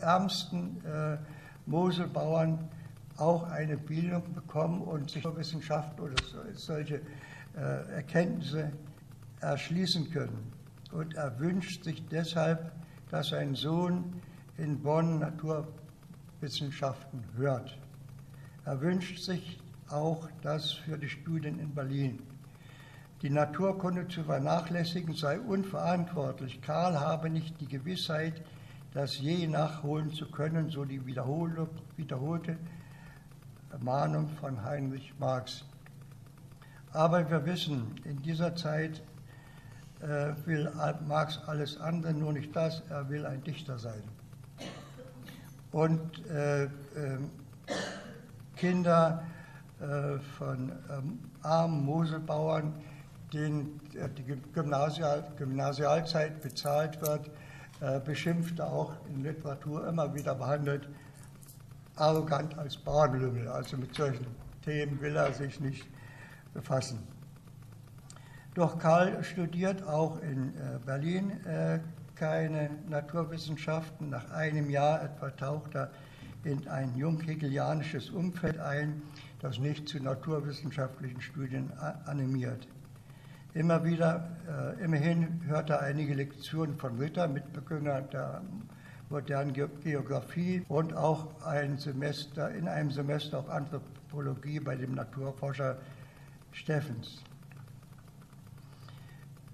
[0.00, 1.18] ärmsten äh,
[1.66, 2.68] Moselbauern
[3.18, 6.16] auch eine Bildung bekommen und sich Wissenschaft oder
[6.54, 7.02] solche
[7.94, 8.72] Erkenntnisse
[9.40, 10.52] erschließen können.
[10.90, 12.72] Und er wünscht sich deshalb,
[13.10, 14.20] dass sein Sohn
[14.56, 17.78] in Bonn Naturwissenschaften hört.
[18.64, 22.18] Er wünscht sich auch das für die Studien in Berlin.
[23.22, 26.60] Die Naturkunde zu vernachlässigen sei unverantwortlich.
[26.62, 28.42] Karl habe nicht die Gewissheit,
[28.94, 32.56] das je nachholen zu können, so die wiederholte
[33.80, 35.64] Mahnung von Heinrich Marx.
[36.92, 39.02] Aber wir wissen, in dieser Zeit
[40.00, 40.70] äh, will
[41.06, 44.02] Marx alles andere, nur nicht das, er will ein Dichter sein.
[45.70, 46.68] Und äh, äh,
[48.56, 49.22] Kinder
[50.36, 52.74] von ähm, armen Moselbauern,
[53.32, 57.30] denen äh, die Gymnasial, Gymnasialzeit bezahlt wird,
[57.80, 60.88] äh, beschimpft er auch in Literatur immer wieder behandelt,
[61.96, 63.48] arrogant als Bauernlümmel.
[63.48, 64.26] Also mit solchen
[64.64, 65.86] Themen will er sich nicht
[66.54, 66.98] befassen.
[68.54, 71.78] Doch Karl studiert auch in äh, Berlin äh,
[72.16, 74.10] keine Naturwissenschaften.
[74.10, 75.90] Nach einem Jahr etwa taucht er
[76.44, 79.02] in ein junghegelianisches Umfeld ein,
[79.40, 81.72] das nicht zu naturwissenschaftlichen Studien
[82.06, 82.66] animiert.
[83.54, 88.42] Immer wieder, äh, immerhin hört er einige Lektionen von Ritter, Mitbegründer der
[89.08, 95.78] modernen Geografie und auch ein Semester, in einem Semester auch Anthropologie bei dem Naturforscher
[96.52, 97.22] Steffens.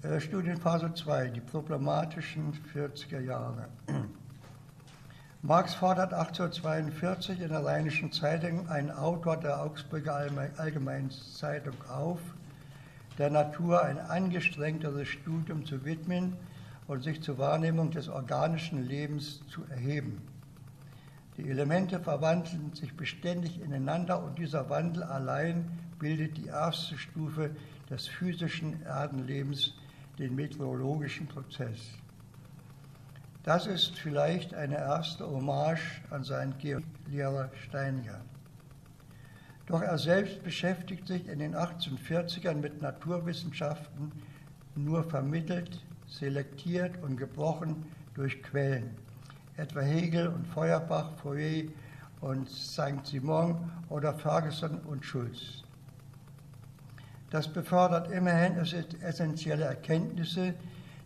[0.02, 3.68] Äh, Studienphase 2, die problematischen 40er Jahre.
[5.46, 10.26] Marx fordert 1842 in der Rheinischen Zeitung einen Autor der Augsburger
[10.56, 12.18] Allgemeinen Zeitung auf,
[13.18, 16.34] der Natur ein angestrengteres Studium zu widmen
[16.86, 20.22] und sich zur Wahrnehmung des organischen Lebens zu erheben.
[21.36, 27.50] Die Elemente verwandeln sich beständig ineinander und dieser Wandel allein bildet die erste Stufe
[27.90, 29.74] des physischen Erdenlebens,
[30.18, 31.98] den meteorologischen Prozess.
[33.44, 38.22] Das ist vielleicht eine erste Hommage an seinen Geolehrer Steiniger.
[39.66, 44.12] Doch er selbst beschäftigt sich in den 1840ern mit Naturwissenschaften
[44.74, 48.96] nur vermittelt, selektiert und gebrochen durch Quellen,
[49.58, 51.70] etwa Hegel und Feuerbach, Fourier
[52.22, 55.64] und Saint-Simon oder Ferguson und Schulz.
[57.28, 60.54] Das befördert immerhin essentielle Erkenntnisse,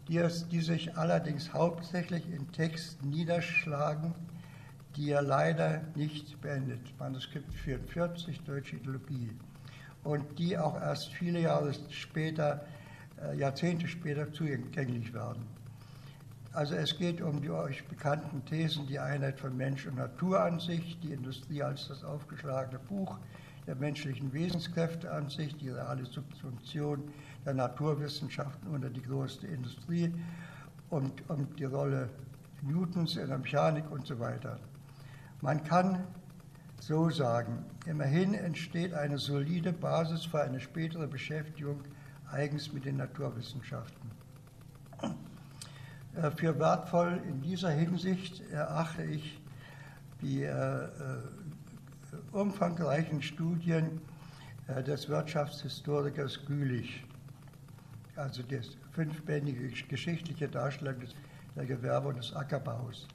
[0.09, 4.15] die, die sich allerdings hauptsächlich in Texten niederschlagen,
[4.97, 6.81] die er leider nicht beendet.
[6.99, 9.31] Manuskript 44, Deutsche Ideologie.
[10.03, 12.65] Und die auch erst viele Jahre später,
[13.23, 15.47] äh, Jahrzehnte später zugänglich werden.
[16.53, 20.59] Also es geht um die euch bekannten Thesen, die Einheit von Mensch und Natur an
[20.59, 23.19] sich, die Industrie als das aufgeschlagene Buch,
[23.67, 27.13] der menschlichen Wesenskräfte an sich, die reale Subsumption
[27.45, 30.13] der Naturwissenschaften unter die größte Industrie
[30.91, 32.09] und um die Rolle
[32.63, 34.59] Newtons in der Mechanik und so weiter.
[35.41, 36.05] Man kann
[36.81, 41.81] so sagen, immerhin entsteht eine solide Basis für eine spätere Beschäftigung
[42.31, 44.11] eigens mit den Naturwissenschaften.
[46.17, 49.41] Äh, für wertvoll in dieser Hinsicht erachte ich
[50.21, 50.89] die äh, äh
[52.33, 54.01] umfangreichen Studien
[54.87, 57.05] des Wirtschaftshistorikers Gülich,
[58.19, 58.61] also die
[58.93, 60.97] fünfbändige geschichtliche Darstellung
[61.57, 63.07] der Gewerbe und des Ackerbaus.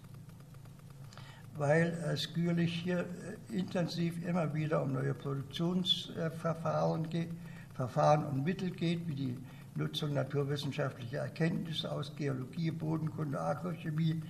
[1.56, 7.30] Weil es Gülich hier äh, intensiv immer wieder um neue Produktionsverfahren geht,
[7.76, 9.38] Verfahren und Mittel geht, wie die
[9.76, 14.22] Nutzung naturwissenschaftlicher Erkenntnisse aus Geologie, Bodenkunde, Agrochemie,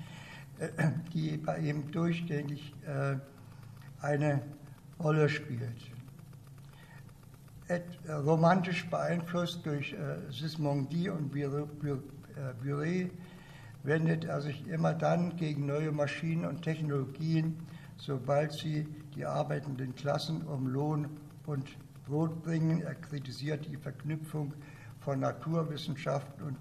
[0.59, 0.67] äh,
[1.13, 2.73] die bei ihm durchgängig
[4.01, 4.41] eine
[4.99, 5.92] Rolle spielt.
[7.69, 13.11] Äh, romantisch beeinflusst durch äh, Sismondi und Buret
[13.83, 17.55] wendet er sich immer dann gegen neue Maschinen und Technologien,
[17.97, 21.09] sobald sie die arbeitenden Klassen um Lohn
[21.45, 22.81] und Brot bringen.
[22.81, 24.53] Er kritisiert die Verknüpfung
[24.99, 26.57] von Naturwissenschaften und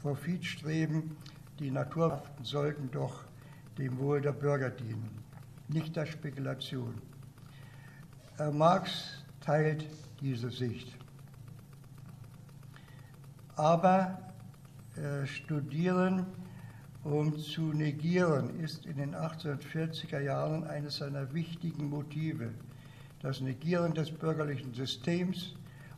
[0.00, 1.16] Profitstreben.
[1.58, 3.24] Die Naturwissenschaften sollten doch
[3.76, 5.10] dem Wohl der Bürger dienen,
[5.68, 6.94] nicht der Spekulation.
[8.38, 9.84] Äh, Marx teilt
[10.20, 10.96] diese Sicht.
[13.56, 14.18] Aber
[14.96, 16.26] äh, Studieren
[17.04, 22.50] um zu negieren ist in den 1840er Jahren eines seiner wichtigen Motive.
[23.22, 25.54] Das Negieren des bürgerlichen Systems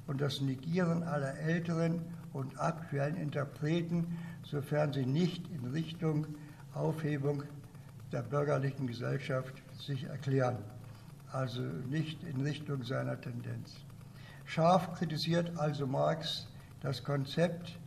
[0.07, 2.03] und das Negieren aller älteren
[2.33, 6.27] und aktuellen Interpreten, sofern sie nicht in Richtung
[6.75, 7.43] Aufhebung
[8.13, 10.59] der bürgerlichen Gesellschaft sich erklären,
[11.33, 13.75] also nicht in Richtung seiner Tendenz.
[14.51, 16.49] Scharf kritisiert also Marx
[16.81, 17.79] das Konzept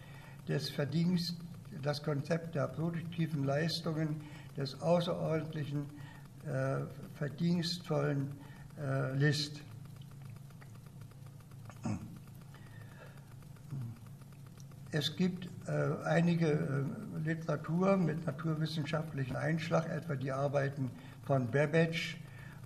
[0.47, 1.35] des Verdienst,
[1.81, 4.21] das Konzept der produktiven Leistungen,
[4.55, 5.85] des außerordentlichen,
[6.45, 8.31] äh, verdienstvollen
[8.79, 9.59] äh, List.
[14.91, 20.91] Es gibt äh, einige äh, Literatur mit naturwissenschaftlichem Einschlag, etwa die Arbeiten
[21.25, 22.15] von Babbage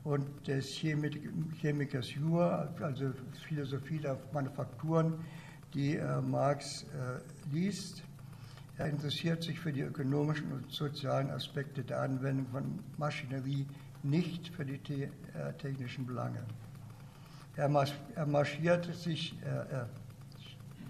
[0.08, 1.20] und des Chemik
[1.60, 3.12] Chemikers Jur, also
[3.46, 5.16] Philosophie der Manufakturen,
[5.74, 8.04] die äh, Marx äh, liest.
[8.78, 13.68] Er interessiert sich für die ökonomischen und sozialen Aspekte der Anwendung von Maschinerie,
[14.02, 15.10] nicht für die äh,
[15.58, 16.42] technischen Belange.
[17.58, 17.70] Er,
[18.16, 19.90] er marschiert sich, er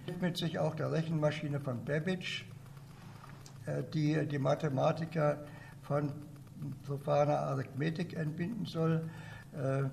[0.06, 2.44] widmet sich auch der Rechenmaschine von Babbage,
[3.94, 5.46] die die Mathematiker
[5.84, 6.12] von
[6.86, 9.10] profaner Arithmetik entbinden soll.
[9.54, 9.84] Äh,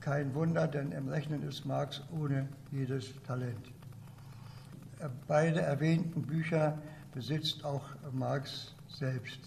[0.00, 3.66] kein Wunder, denn im Rechnen ist Marx ohne jedes Talent.
[5.00, 6.78] Äh, beide erwähnten Bücher
[7.12, 9.40] besitzt auch Marx selbst.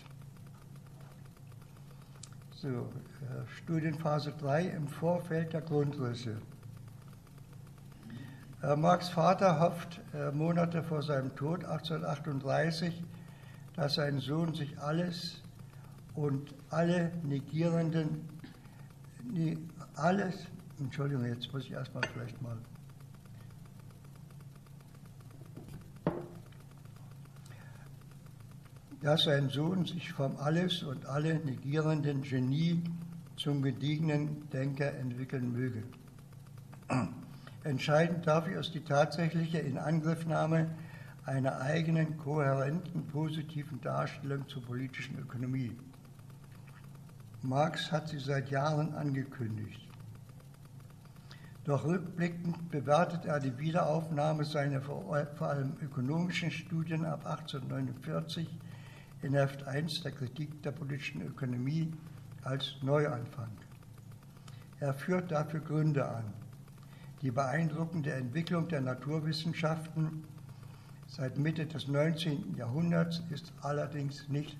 [2.51, 2.89] So,
[3.57, 6.35] Studienphase 3 im Vorfeld der Grundrisse.
[8.61, 13.01] Äh, Marx Vater hofft äh, Monate vor seinem Tod 1838,
[13.75, 15.41] dass sein Sohn sich alles
[16.19, 18.27] und alle negierenden,
[19.31, 19.57] nee,
[19.95, 20.35] alles,
[20.77, 22.57] Entschuldigung, jetzt muss ich erstmal vielleicht mal.
[29.01, 32.83] Dass sein Sohn sich vom alles und alle negierenden Genie
[33.37, 35.83] zum gediegenen Denker entwickeln möge.
[37.63, 40.69] Entscheidend dafür ist die tatsächliche Inangriffnahme
[41.23, 45.77] einer eigenen, kohärenten, positiven Darstellung zur politischen Ökonomie.
[47.41, 49.87] Marx hat sie seit Jahren angekündigt.
[51.63, 58.49] Doch rückblickend bewertet er die Wiederaufnahme seiner vor allem ökonomischen Studien ab 1849
[59.21, 61.93] in Heft 1 der Kritik der politischen Ökonomie
[62.43, 63.51] als Neuanfang.
[64.81, 66.33] Er führt dafür Gründe an.
[67.21, 70.25] Die beeindruckende Entwicklung der Naturwissenschaften
[71.07, 72.55] seit Mitte des 19.
[72.55, 74.57] Jahrhunderts ist allerdings nicht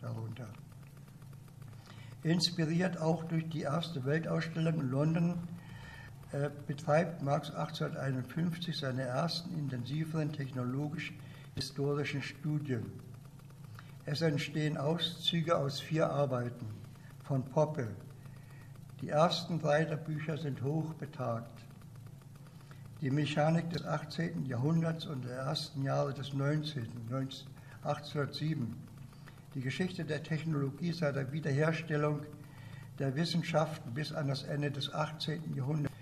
[0.00, 0.48] darunter.
[2.22, 5.48] Inspiriert auch durch die erste Weltausstellung in London
[6.32, 12.92] äh, betreibt Marx 1851 seine ersten intensiveren technologisch-historischen Studien.
[14.04, 16.66] Es entstehen Auszüge aus vier Arbeiten
[17.24, 17.88] von Poppe.
[19.00, 21.62] Die ersten drei der Bücher sind hoch betagt
[23.02, 24.46] die Mechanik des 18.
[24.46, 26.86] Jahrhunderts und der ersten Jahre des 19.
[27.82, 28.76] 1807.
[29.54, 32.20] Die Geschichte der Technologie seit der Wiederherstellung
[32.98, 35.54] der Wissenschaften bis an das Ende des 18.
[35.54, 35.94] Jahrhunderts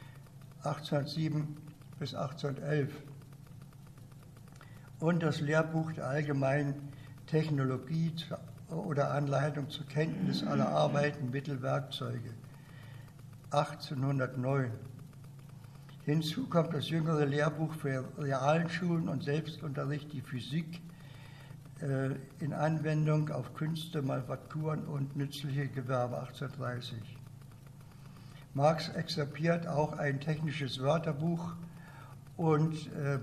[0.62, 1.56] 1807
[1.98, 2.92] bis 1811
[5.00, 6.74] und das Lehrbuch der allgemeinen
[7.26, 8.12] Technologie
[8.68, 12.34] oder Anleitung zur Kenntnis aller Arbeiten, Mittel, Werkzeuge
[13.50, 14.70] 1809
[16.04, 20.80] Hinzu kommt das jüngere Lehrbuch für Realschulen und Selbstunterricht, die Physik
[22.40, 26.98] in Anwendung auf Künste, Manufakturen und nützliche Gewerbe 1830.
[28.52, 31.54] Marx exerpiert auch ein technisches Wörterbuch
[32.36, 33.18] und äh,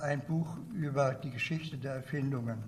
[0.00, 2.58] ein Buch über die Geschichte der Erfindungen.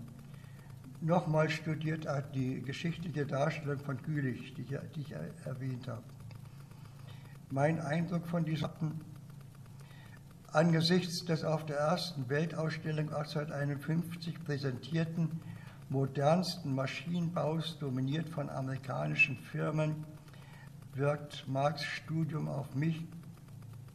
[1.01, 5.15] Nochmal studiert er die geschichtliche Darstellung von Gülich, die ich, die ich
[5.45, 6.03] erwähnt habe.
[7.51, 8.69] Mein Eindruck von diesen
[10.57, 15.39] angesichts des auf der ersten Weltausstellung 1851 präsentierten
[15.91, 20.07] modernsten Maschinenbaus, dominiert von amerikanischen Firmen,
[20.95, 23.05] wirkt Marx Studium auf mich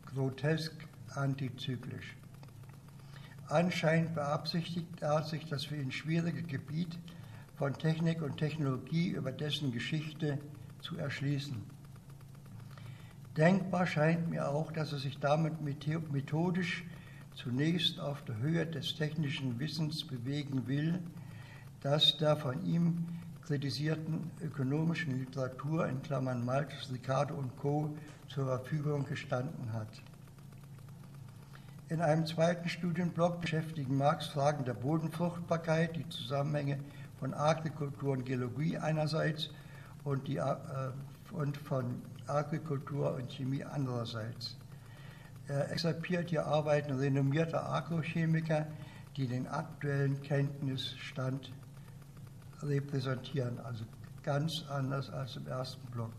[0.05, 0.72] grotesk
[1.16, 2.16] antizyklisch.
[3.47, 6.95] Anscheinend beabsichtigt er sich das für ihn schwierige Gebiet
[7.55, 10.38] von Technik und Technologie über dessen Geschichte
[10.82, 11.71] zu erschließen.
[13.38, 16.84] Denkbar scheint mir auch, dass er sich damit methodisch
[17.34, 21.00] zunächst auf der Höhe des technischen Wissens bewegen will,
[21.80, 23.08] das der von ihm
[23.46, 27.96] kritisierten ökonomischen Literatur in Klammern Malthus, Ricardo und Co.
[28.28, 29.88] zur Verfügung gestanden hat.
[31.88, 36.80] In einem zweiten Studienblock beschäftigen Marx Fragen der Bodenfruchtbarkeit, die Zusammenhänge
[37.20, 39.50] von Agrikultur und Geologie einerseits
[40.04, 40.56] und, die, äh,
[41.32, 44.58] und von Agrikultur und Chemie andererseits.
[45.48, 48.68] Er exerpiert hier Arbeiten renommierter Agrochemiker,
[49.18, 51.52] die den aktuellen Kenntnisstand
[52.64, 53.84] repräsentieren, also
[54.24, 56.14] ganz anders als im ersten Block.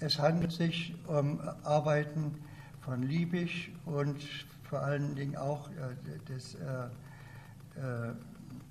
[0.00, 2.34] Es handelt sich um Arbeiten
[2.80, 4.20] von Liebig und
[4.64, 6.88] vor allen Dingen auch äh, des äh,
[7.78, 8.14] äh,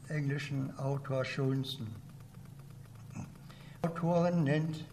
[0.09, 1.87] englischen Autors Schulzen.
[3.83, 4.85] Autoren nennt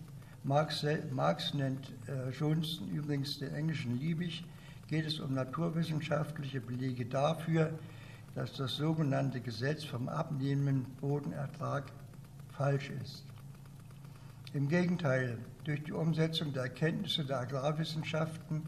[0.49, 4.47] Marx, Marx nennt äh, Johnson übrigens den englischen Liebig,
[4.87, 7.79] geht es um naturwissenschaftliche Belege dafür,
[8.35, 11.93] dass das sogenannte Gesetz vom abnehmenden Bodenertrag
[12.57, 13.27] falsch ist.
[14.55, 18.63] Im Gegenteil, durch die Umsetzung der Erkenntnisse der Agrarwissenschaften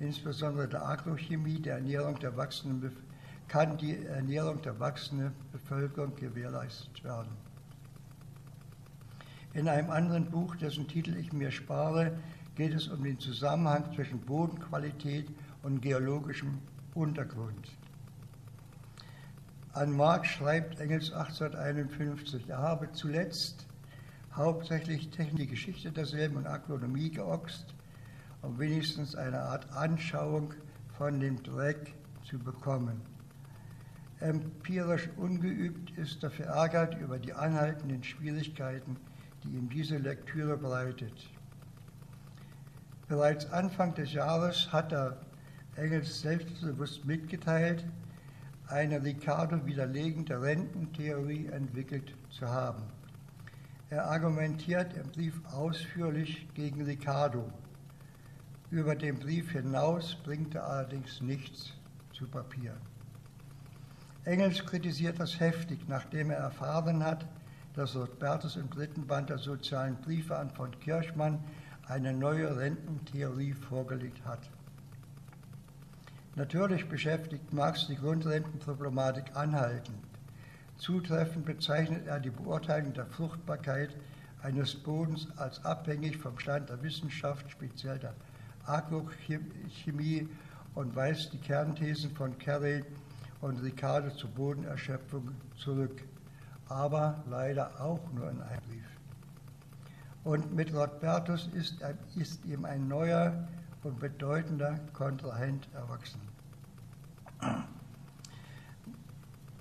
[0.00, 2.90] insbesondere der Agrochemie, der Ernährung der wachsenden,
[3.46, 7.30] kann die Ernährung der wachsenden Bevölkerung gewährleistet werden.
[9.54, 12.18] In einem anderen Buch, dessen Titel ich mir spare,
[12.54, 15.28] geht es um den Zusammenhang zwischen Bodenqualität
[15.62, 16.58] und geologischem
[16.94, 17.68] Untergrund.
[19.72, 23.66] An Marx schreibt Engels 1851, er habe zuletzt
[24.34, 27.74] hauptsächlich Technik, Geschichte derselben und Agronomie geoxt
[28.42, 30.52] um wenigstens eine Art Anschauung
[30.98, 31.94] von dem Dreck
[32.24, 33.00] zu bekommen.
[34.18, 38.96] Empirisch ungeübt ist er verärgert über die anhaltenden Schwierigkeiten,
[39.44, 41.12] die ihm diese Lektüre bereitet.
[43.08, 45.18] Bereits Anfang des Jahres hat er
[45.76, 47.84] Engels selbstbewusst mitgeteilt,
[48.68, 52.82] eine Ricardo widerlegende Rententheorie entwickelt zu haben.
[53.90, 57.52] Er argumentiert im Brief ausführlich gegen Ricardo.
[58.70, 61.74] Über den Brief hinaus bringt er allerdings nichts
[62.14, 62.74] zu Papier.
[64.24, 67.26] Engels kritisiert das heftig, nachdem er erfahren hat,
[67.74, 71.42] dass Robertus im dritten Band der sozialen Briefe an von Kirchmann
[71.86, 74.50] eine neue Rententheorie vorgelegt hat.
[76.34, 79.98] Natürlich beschäftigt Marx die Grundrentenproblematik anhaltend.
[80.76, 83.90] Zutreffend bezeichnet er die Beurteilung der Fruchtbarkeit
[84.42, 88.14] eines Bodens als abhängig vom Stand der Wissenschaft, speziell der
[88.64, 90.28] Agrochemie
[90.74, 92.84] und weist die Kernthesen von Carey
[93.40, 96.02] und Ricardo zur Bodenerschöpfung zurück,
[96.72, 98.82] aber leider auch nur in einem Brief.
[100.24, 101.76] Und mit Rodbertus ist,
[102.16, 103.48] ist ihm ein neuer
[103.82, 106.20] und bedeutender Kontrahent erwachsen.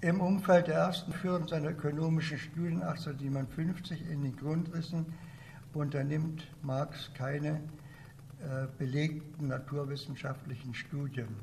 [0.01, 5.05] Im Umfeld der ersten Führung seiner ökonomischen Studien 1857 in den Grundrissen
[5.74, 7.62] unternimmt Marx keine
[8.39, 11.36] äh, belegten naturwissenschaftlichen Studien.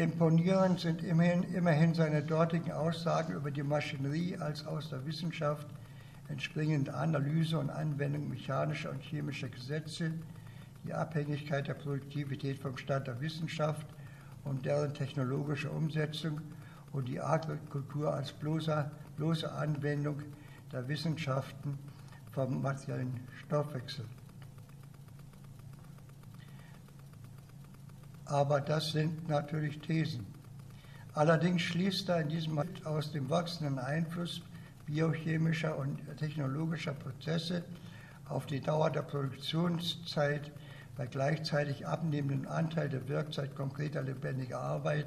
[0.00, 5.66] Imponierend sind immerhin, immerhin seine dortigen Aussagen über die Maschinerie als aus der Wissenschaft
[6.28, 10.12] entspringende Analyse und Anwendung mechanischer und chemischer Gesetze,
[10.84, 13.86] die Abhängigkeit der Produktivität vom Stand der Wissenschaft
[14.44, 16.40] und deren technologische Umsetzung
[16.92, 20.22] und die Agrikultur als bloße, bloße Anwendung
[20.72, 21.78] der Wissenschaften
[22.30, 24.06] vom materiellen Stoffwechsel.
[28.30, 30.24] Aber das sind natürlich Thesen.
[31.14, 34.40] Allerdings schließt er in diesem aus dem wachsenden Einfluss
[34.86, 37.64] biochemischer und technologischer Prozesse
[38.28, 40.52] auf die Dauer der Produktionszeit
[40.96, 45.06] bei gleichzeitig abnehmendem Anteil der Wirkzeit konkreter lebendiger Arbeit,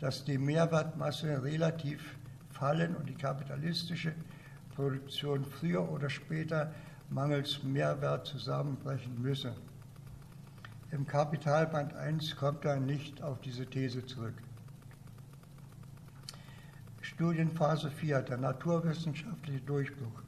[0.00, 2.16] dass die Mehrwertmasse relativ
[2.50, 4.14] fallen und die kapitalistische
[4.74, 6.72] Produktion früher oder später
[7.08, 9.54] mangels Mehrwert zusammenbrechen müsse.
[10.90, 14.34] Im Kapitalband 1 kommt er nicht auf diese These zurück.
[17.02, 20.22] Studienphase 4, der naturwissenschaftliche Durchbruch.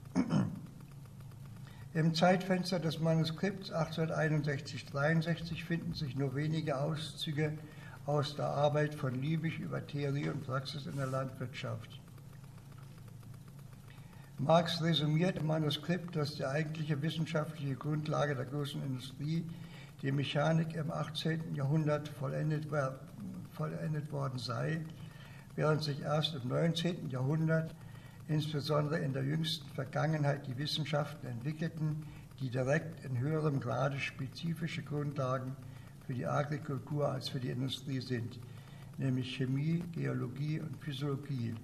[1.94, 7.56] Im Zeitfenster des Manuskripts 1861-63 finden sich nur wenige Auszüge
[8.04, 12.00] aus der Arbeit von Liebig über Theorie und Praxis in der Landwirtschaft.
[14.38, 19.44] Marx resümiert im Manuskript, dass die eigentliche wissenschaftliche Grundlage der großen Industrie,
[20.02, 21.54] die Mechanik im 18.
[21.54, 22.66] Jahrhundert vollendet,
[23.52, 24.80] vollendet worden sei,
[25.56, 27.10] während sich erst im 19.
[27.10, 27.74] Jahrhundert,
[28.28, 32.04] insbesondere in der jüngsten Vergangenheit, die Wissenschaften entwickelten,
[32.40, 35.54] die direkt in höherem Grade spezifische Grundlagen
[36.06, 38.38] für die Agrikultur als für die Industrie sind,
[38.96, 41.54] nämlich Chemie, Geologie und Physiologie.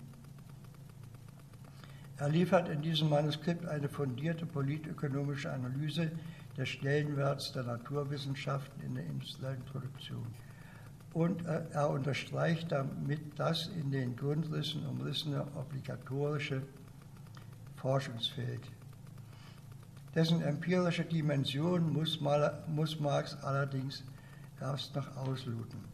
[2.19, 6.11] Er liefert in diesem Manuskript eine fundierte politökonomische Analyse
[6.57, 10.27] des Stellenwerts der Naturwissenschaften in der industriellen Produktion.
[11.13, 16.63] Und er unterstreicht damit das in den Grundrissen umrissene obligatorische
[17.77, 18.61] Forschungsfeld.
[20.15, 22.21] Dessen empirische Dimension muss,
[22.69, 24.03] muss Marx allerdings
[24.61, 25.85] erst noch ausloten.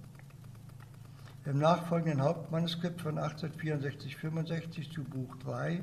[1.44, 5.82] Im nachfolgenden Hauptmanuskript von 1864-65 zu Buch 3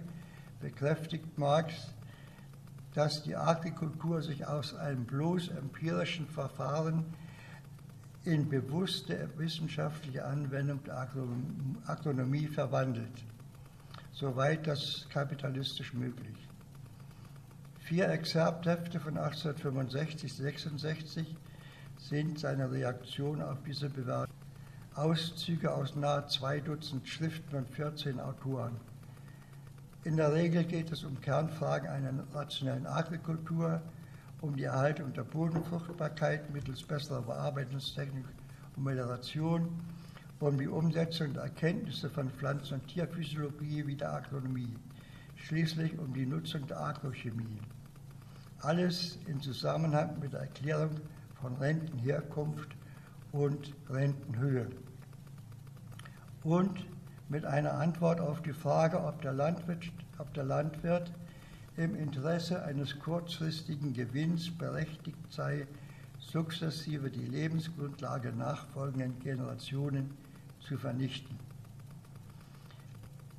[0.61, 1.93] bekräftigt Marx,
[2.99, 7.05] dass die Agrikultur sich aus einem bloß empirischen Verfahren
[8.25, 11.07] in bewusste wissenschaftliche Anwendung der
[11.85, 13.23] Agronomie verwandelt,
[14.11, 16.35] soweit das kapitalistisch möglich.
[17.77, 21.25] Vier Exzerpthefte von 1865-66
[21.95, 24.35] sind seine Reaktion auf diese Bewertung.
[24.95, 28.75] Auszüge aus nahe zwei Dutzend Schriften und 14 Autoren.
[30.05, 33.81] In der Regel geht es um Kernfragen einer rationellen Agrikultur,
[34.39, 38.23] um die Erhaltung der Bodenfruchtbarkeit mittels besserer Bearbeitungstechnik
[38.77, 39.67] und Melioration,
[40.39, 44.73] um die Umsetzung der Erkenntnisse von Pflanzen- und Tierphysiologie wie der Agronomie,
[45.35, 47.59] schließlich um die Nutzung der Agrochemie.
[48.61, 50.91] Alles in Zusammenhang mit der Erklärung
[51.41, 52.69] von Rentenherkunft
[53.33, 54.69] und Rentenhöhe.
[56.43, 56.85] Und
[57.29, 61.11] mit einer Antwort auf die Frage, ob der, Landwirt, ob der Landwirt
[61.77, 65.67] im Interesse eines kurzfristigen Gewinns berechtigt sei,
[66.17, 70.11] sukzessive die Lebensgrundlage nachfolgenden Generationen
[70.59, 71.37] zu vernichten.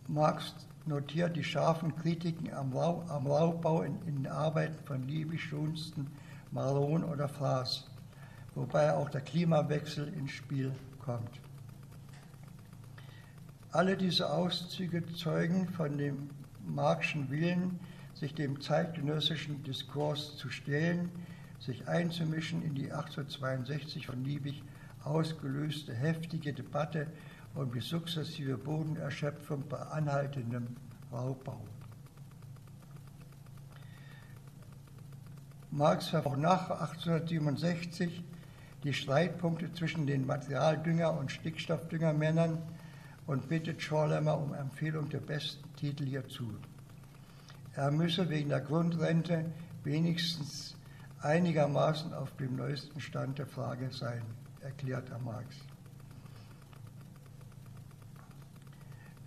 [0.09, 0.55] Marx
[0.87, 6.07] notiert die scharfen Kritiken am, Raubbau in, in den Arbeiten von Liebig, Schunsten,
[6.53, 7.89] Maron oder Fraß,
[8.55, 10.73] wobei auch der Klimawechsel ins Spiel
[11.05, 11.40] kommt.
[13.73, 16.31] Alle diese Auszüge zeugen von dem
[16.67, 17.79] Marxischen Willen,
[18.15, 21.09] sich dem zeitgenössischen Diskurs zu stellen,
[21.61, 24.65] sich einzumischen in die 1862 von Liebig
[25.05, 27.07] ausgelöste heftige Debatte
[27.55, 30.77] um die sukzessive Bodenerschöpfung bei anhaltendem
[31.13, 31.61] Raubbau.
[35.71, 38.25] Marx verbraucht nach 1867
[38.83, 42.59] die Streitpunkte zwischen den Materialdünger- und Stickstoffdüngermännern
[43.27, 46.53] und bittet Schorlemmer um Empfehlung der besten Titel hierzu.
[47.75, 49.45] Er müsse wegen der Grundrente
[49.85, 50.77] wenigstens
[51.21, 54.23] einigermaßen auf dem neuesten Stand der Frage sein,
[54.61, 55.57] erklärt er Marx.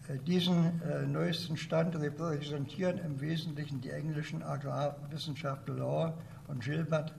[0.08, 6.14] Äh, diesen äh, neuesten Stand repräsentieren im Wesentlichen die englischen Agrarwissenschaftler Law
[6.48, 7.14] und Gilbert,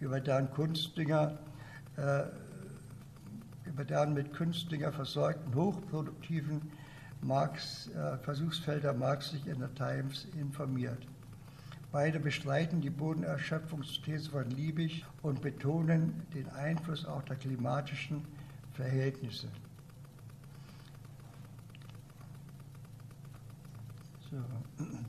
[0.00, 1.38] über deren Kunstdünger
[1.96, 2.24] äh,
[3.68, 6.62] über deren mit Kunstdünger versorgten, hochproduktiven
[7.20, 11.06] Marx, äh, Versuchsfelder Marx sich in der Times informiert.
[11.92, 18.24] Beide bestreiten die Bodenerschöpfungsthese von Liebig und betonen den Einfluss auch der klimatischen
[18.72, 19.48] Verhältnisse.
[24.30, 24.36] So.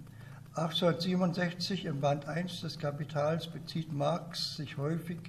[0.56, 5.20] 1867 im Band 1 des Kapitals bezieht Marx sich häufig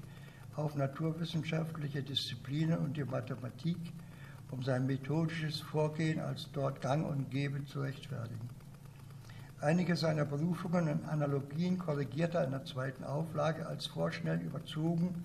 [0.56, 3.78] auf naturwissenschaftliche Disziplinen und die Mathematik,
[4.50, 8.48] um sein methodisches Vorgehen als dort gang und gäbe zu rechtfertigen.
[9.60, 15.24] Einige seiner Berufungen und Analogien korrigiert er in der zweiten Auflage als vorschnell überzogen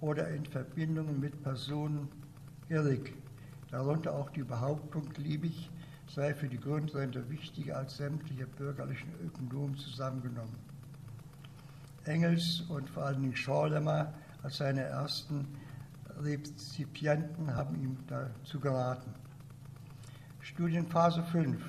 [0.00, 2.08] oder in Verbindung mit Personen
[2.68, 3.14] irrig,
[3.70, 5.70] darunter auch die Behauptung, Liebig
[6.08, 10.56] sei für die Grundrente wichtiger als sämtliche bürgerlichen Ökonomen zusammengenommen.
[12.04, 14.12] Engels und vor allen Dingen Schorlemmer
[14.46, 15.48] als seine ersten
[16.22, 19.12] Rezipienten haben ihm dazu geraten.
[20.38, 21.60] Studienphase 5.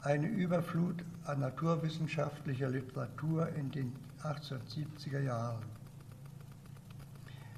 [0.00, 3.92] Eine Überflut an naturwissenschaftlicher Literatur in den
[4.22, 5.62] 1870er Jahren.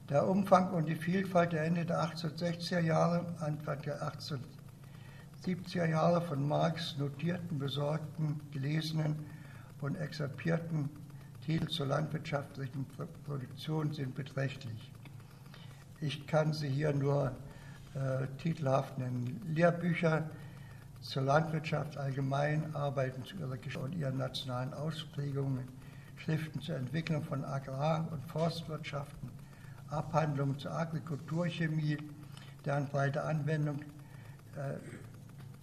[0.09, 4.03] Der Umfang und die Vielfalt der Ende der 1860er Jahre, Anfang der
[5.47, 9.15] 1870er Jahre von Marx notierten, besorgten, gelesenen
[9.81, 10.91] und exerpierten
[11.45, 12.87] Titel zur landwirtschaftlichen
[13.27, 14.93] Produktion sind beträchtlich.
[16.01, 17.33] Ich kann sie hier nur
[17.95, 19.41] äh, titelhaft nennen.
[19.53, 20.31] Lehrbücher
[21.01, 25.67] zur Landwirtschaft allgemein, Arbeiten zu ihrer Geschichte und ihren nationalen Ausprägungen,
[26.17, 29.29] Schriften zur Entwicklung von Agrar- und Forstwirtschaften,
[29.89, 31.99] Abhandlungen zur Agrikulturchemie,
[32.65, 33.81] deren breite Anwendung
[34.57, 34.75] äh,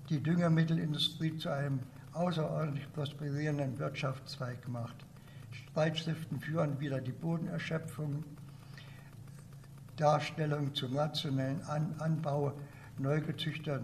[0.09, 1.79] die Düngemittelindustrie zu einem
[2.13, 5.08] außerordentlich prosperierenden Wirtschaftszweig macht.
[5.71, 8.23] Streitschriften führen wieder die Bodenerschöpfung,
[9.97, 12.53] Darstellungen zum nationalen An Anbau
[12.97, 13.81] neu gezüchteter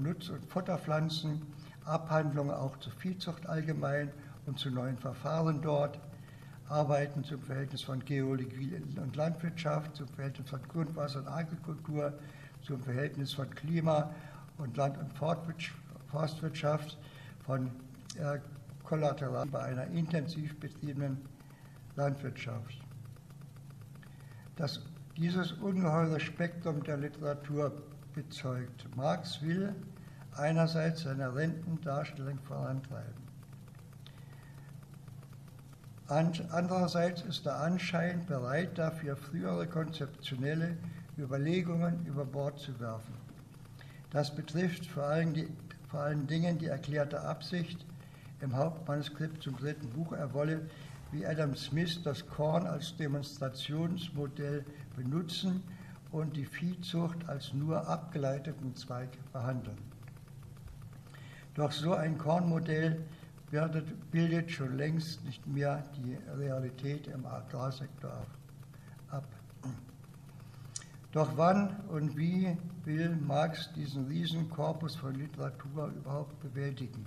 [0.00, 1.42] Nutz- und Futterpflanzen,
[1.84, 4.10] Abhandlungen auch zur Viehzucht allgemein
[4.46, 5.98] und zu neuen Verfahren dort,
[6.68, 12.12] Arbeiten zum Verhältnis von Geologie und Landwirtschaft, zum Verhältnis von Grundwasser und Agrikultur,
[12.62, 14.10] zum Verhältnis von Klima
[14.58, 15.12] und Land- und
[16.08, 16.98] Forstwirtschaft,
[17.44, 17.70] von
[18.18, 18.38] äh,
[18.92, 21.16] Kollateral bei einer intensiv betriebenen
[21.96, 22.78] Landwirtschaft.
[24.56, 24.82] Das,
[25.16, 27.72] dieses ungeheure Spektrum der Literatur
[28.12, 28.94] bezeugt.
[28.94, 29.74] Marx will
[30.36, 33.22] einerseits seine Rentendarstellung vorantreiben.
[36.06, 40.76] Andererseits ist der Anschein bereit dafür, frühere konzeptionelle
[41.16, 43.14] Überlegungen über Bord zu werfen.
[44.10, 45.56] Das betrifft vor allen,
[45.88, 47.86] vor allen Dingen die erklärte Absicht
[48.42, 50.68] im Hauptmanuskript zum dritten Buch, er wolle
[51.12, 54.64] wie Adam Smith das Korn als Demonstrationsmodell
[54.96, 55.62] benutzen
[56.10, 59.78] und die Viehzucht als nur abgeleiteten Zweig behandeln.
[61.54, 63.04] Doch so ein Kornmodell
[64.10, 68.26] bildet, schon längst nicht mehr die Realität im Agrarsektor
[69.10, 69.26] ab.
[71.12, 77.04] Doch wann und wie will Marx diesen Riesenkorpus von Literatur überhaupt bewältigen?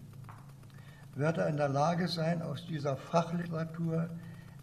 [1.16, 4.10] Wird er in der Lage sein, aus dieser Fachliteratur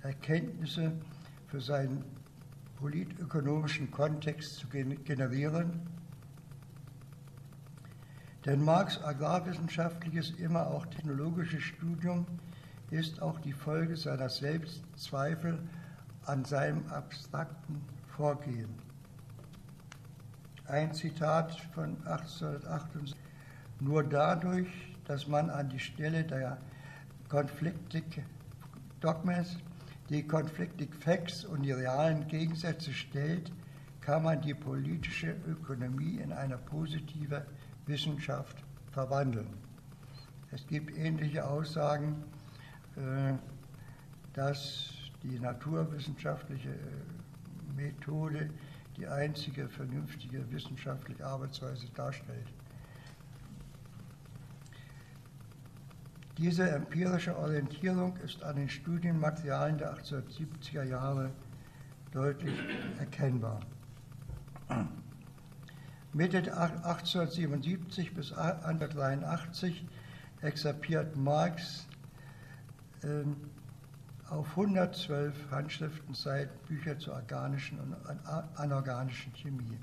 [0.03, 0.93] Erkenntnisse
[1.47, 2.05] für seinen
[2.77, 5.81] politökonomischen Kontext zu generieren.
[8.45, 12.27] Denn Marx agrarwissenschaftliches, immer auch technologisches Studium
[12.91, 15.59] ist auch die Folge seiner Selbstzweifel
[16.27, 18.75] an seinem abstrakten Vorgehen.
[20.67, 23.17] Ein Zitat von 1868.
[23.81, 26.59] Nur dadurch, dass man an die Stelle der
[27.29, 28.23] Konfliktik
[29.01, 29.57] Dogmas
[30.09, 33.51] die Conflicting Facts und die realen Gegensätze stellt,
[34.01, 37.47] kann man die politische Ökonomie in eine positive
[37.87, 39.49] Wissenschaft verwandeln.
[40.51, 42.25] Es gibt ähnliche Aussagen,
[42.97, 43.33] äh,
[44.35, 44.91] dass
[45.23, 48.51] die naturwissenschaftliche äh, Methode
[48.97, 52.47] die einzige vernünftige wissenschaftliche Arbeitsweise darstellt.
[56.39, 61.31] Diese empirische Orientierung ist an den Studienmaterialien der 1870er Jahre
[62.13, 62.59] deutlich
[62.99, 63.61] erkennbar.
[66.15, 69.87] Mitte 1877 bis 1883
[70.41, 71.87] exerpiert Marx
[73.03, 73.25] äh,
[74.31, 77.95] auf 112 Handschriftenseiten Bücher zur organischen und
[78.57, 79.79] anorganischen Chemie.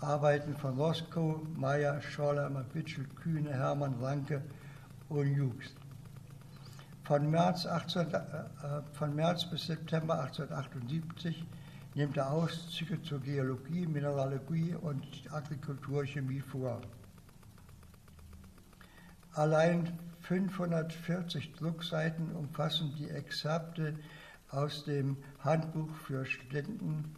[0.00, 4.42] Arbeiten von Roscoe, Meyer, Scholler, Mitchell, Kühne, Hermann, Ranke
[5.18, 5.74] und Hughes.
[7.04, 8.22] Von März, 18, äh,
[8.92, 11.44] von März bis September 1878
[11.94, 16.80] nimmt er Auszüge zur Geologie, Mineralogie und Agrikulturchemie vor.
[19.34, 23.94] Allein 540 Druckseiten umfassen die Exzerpte
[24.50, 27.14] aus dem Handbuch für Studenten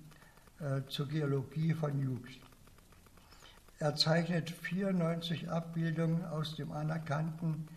[0.60, 2.34] äh, zur Geologie von Hughes.
[3.78, 7.68] Er zeichnet 94 Abbildungen aus dem anerkannten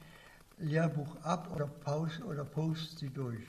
[0.58, 3.44] Lehrbuch ab oder post, oder post sie durch.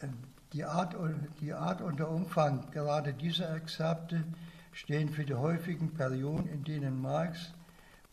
[0.00, 0.18] Ähm,
[0.52, 0.94] die Art,
[1.40, 4.24] die Art und der Umfang gerade dieser Exzerpte
[4.72, 7.52] stehen für die häufigen Perioden, in denen Marx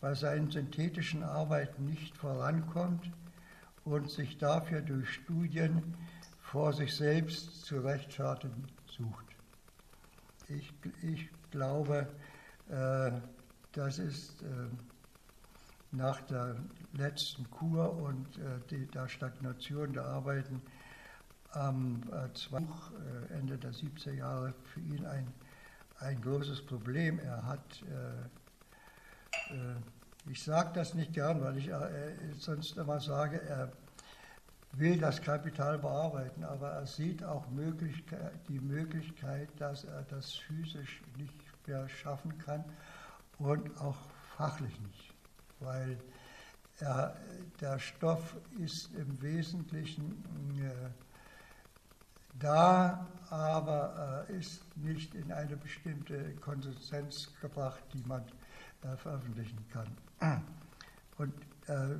[0.00, 3.10] bei seinen synthetischen Arbeiten nicht vorankommt
[3.84, 5.94] und sich dafür durch Studien
[6.40, 9.26] vor sich selbst zu rechtfertigen sucht.
[10.48, 10.72] Ich,
[11.02, 12.08] ich glaube,
[12.68, 13.12] äh,
[13.72, 14.46] das ist äh,
[15.92, 16.56] nach der
[16.92, 20.62] letzten Kur und äh, die, der Stagnation der Arbeiten
[21.52, 25.26] am äh, äh Ende der 70er Jahre für ihn ein,
[25.98, 27.18] ein großes Problem.
[27.18, 27.82] Er hat,
[29.50, 29.76] äh, äh
[30.30, 33.72] ich sage das nicht gern, weil ich äh, sonst immer sage, er
[34.72, 41.02] will das Kapital bearbeiten, aber er sieht auch Möglichkeit, die Möglichkeit, dass er das physisch
[41.16, 41.34] nicht
[41.66, 42.64] mehr schaffen kann
[43.38, 43.96] und auch
[44.36, 45.09] fachlich nicht
[45.60, 45.98] weil
[46.80, 47.16] er,
[47.60, 50.24] der Stoff ist im Wesentlichen
[50.62, 50.90] äh,
[52.38, 58.22] da, aber ist nicht in eine bestimmte Konsistenz gebracht, die man
[58.82, 60.42] äh, veröffentlichen kann.
[61.18, 61.34] Und
[61.66, 61.96] äh,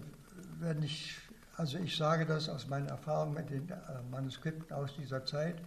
[0.59, 1.19] wenn ich,
[1.57, 3.71] also ich sage das aus meiner Erfahrung mit den
[4.11, 5.61] Manuskripten aus dieser Zeit,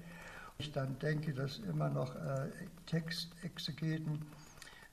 [0.58, 2.50] ich dann denke, dass immer noch äh,
[2.86, 4.26] Textexegeten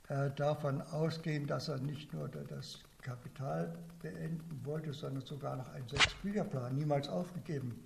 [0.08, 5.88] äh, davon ausgehen, dass er nicht nur das Kapital beenden wollte, sondern sogar noch einen
[5.88, 7.84] Sechs-Bücher-Plan niemals aufgegeben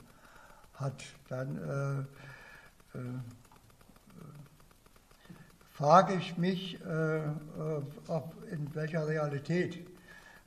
[0.75, 1.57] hat, dann
[2.95, 3.03] äh, äh,
[5.71, 7.33] frage ich mich, äh, äh,
[8.09, 9.87] ob in welcher Realität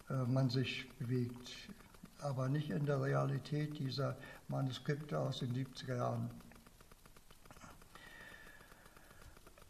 [0.10, 1.52] äh, man sich bewegt,
[2.20, 4.16] aber nicht in der Realität dieser
[4.48, 6.30] Manuskripte aus den 70er Jahren.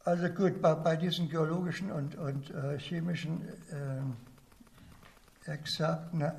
[0.06, 3.42] Also gut, bei, bei diesen geologischen und, und äh, chemischen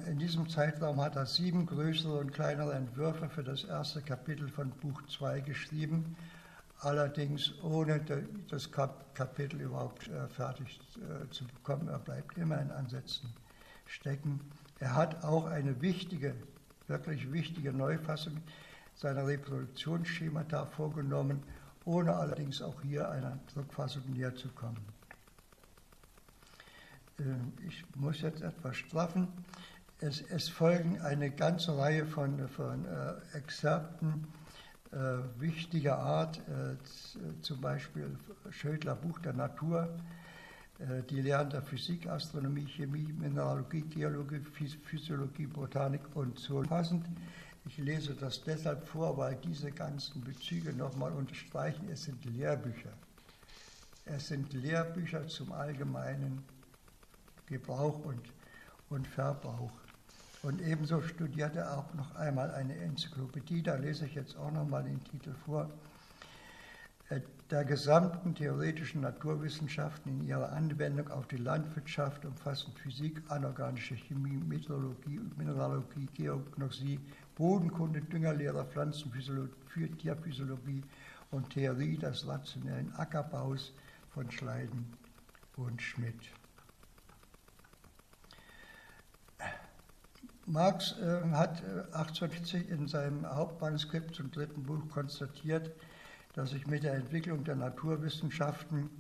[0.07, 4.71] in diesem Zeitraum hat er sieben größere und kleinere Entwürfe für das erste Kapitel von
[4.71, 6.15] Buch 2 geschrieben,
[6.81, 8.01] allerdings ohne
[8.51, 11.89] das Kapitel überhaupt äh, fertig äh, zu bekommen.
[11.89, 13.31] Er bleibt immer in Ansätzen
[13.87, 14.41] stecken.
[14.79, 16.35] Er hat auch eine wichtige,
[16.87, 18.37] wirklich wichtige Neufassung
[18.95, 21.43] seiner Reproduktionsschemata vorgenommen
[21.89, 24.98] ohne allerdings auch hier einer Druckfassung näher zu kommen.
[27.19, 29.29] Ähm, ich muss jetzt etwas straffen.
[30.01, 34.29] Es, es folgen eine ganze Reihe von, von äh, Exzerpten
[34.93, 34.97] äh,
[35.41, 36.77] wichtiger Art, äh,
[37.43, 38.17] zum Beispiel
[38.51, 39.89] Schödler Buch der Natur,
[40.79, 44.41] äh, die Lehren der Physik, Astronomie, Chemie, Mineralogie, Geologie,
[44.85, 47.05] Physiologie, Botanik und so passend.
[47.67, 52.93] Ich lese das deshalb vor, weil diese ganzen Bezüge nochmal unterstreichen, es sind Lehrbücher.
[54.07, 56.43] Es sind Lehrbücher zum allgemeinen
[57.49, 58.21] Gebrauch und,
[58.91, 59.73] und Verbrauch.
[60.43, 64.85] Und ebenso studiert er auch noch einmal eine Enzyklopädie, da lese ich jetzt auch nochmal
[64.85, 65.69] den Titel vor,
[67.09, 67.21] äh,
[67.51, 75.21] der gesamten theoretischen Naturwissenschaften in ihrer Anwendung auf die Landwirtschaft umfassend Physik, anorganische Chemie, Meteorologie,
[75.37, 77.01] Mineralogie, Geognosie,
[77.35, 80.83] Bodenkunde, Düngerlehre, Pflanzenphysiologie, Tierphysiologie
[81.31, 83.73] und Theorie des rationellen Ackerbaus
[84.13, 84.87] von Schleiden
[85.57, 86.38] und Schmidt.
[90.49, 95.71] Marx äh, hat 1840 äh, in seinem Hauptmanuskript zum dritten Buch konstatiert,
[96.35, 98.91] dass sich mit der Entwicklung der Naturwissenschaften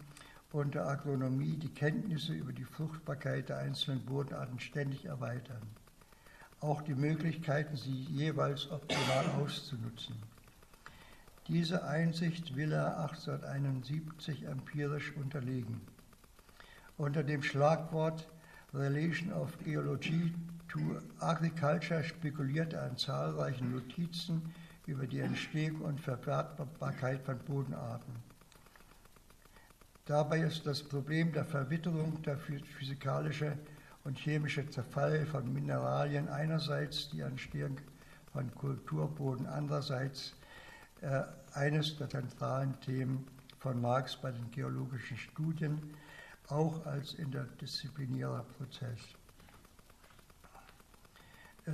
[0.53, 5.62] und der Agronomie die Kenntnisse über die Fruchtbarkeit der einzelnen Bodenarten ständig erweitern
[6.61, 10.16] auch die Möglichkeiten, sie jeweils optimal auszunutzen.
[11.46, 15.80] Diese Einsicht will er 1871 empirisch unterlegen.
[16.96, 18.28] Unter dem Schlagwort
[18.74, 20.34] Relation of Geology
[20.68, 20.78] to
[21.20, 24.54] Agriculture spekuliert er an zahlreichen Notizen
[24.86, 28.12] über die Entstehung und Verwertbarkeit von Bodenarten.
[30.04, 33.58] Dabei ist das Problem der Verwitterung der physikalische
[34.04, 37.76] und chemische Zerfall von Mineralien einerseits, die Entstehung
[38.32, 40.34] von Kulturboden andererseits
[41.02, 43.26] äh, eines der zentralen Themen
[43.58, 45.94] von Marx bei den geologischen Studien,
[46.48, 49.17] auch als interdisziplinärer Prozess.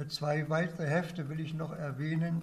[0.01, 2.43] Äh, zwei weitere Hefte will ich noch erwähnen.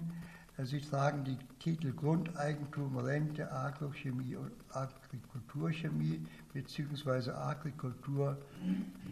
[0.56, 7.30] Äh, sie tragen die Titel Grundeigentum, Rente, Agrochemie und Agrikulturchemie bzw.
[7.30, 8.38] Agrikultur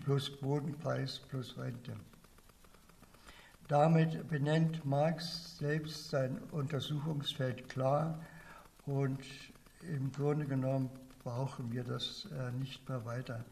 [0.05, 1.93] plus Bodenpreis plus Rente.
[3.69, 8.19] Damit benennt Marx selbst sein Untersuchungsfeld klar
[8.87, 9.21] und
[9.83, 10.91] im Grunde genommen
[11.23, 13.45] brauchen wir das äh, nicht mehr weiter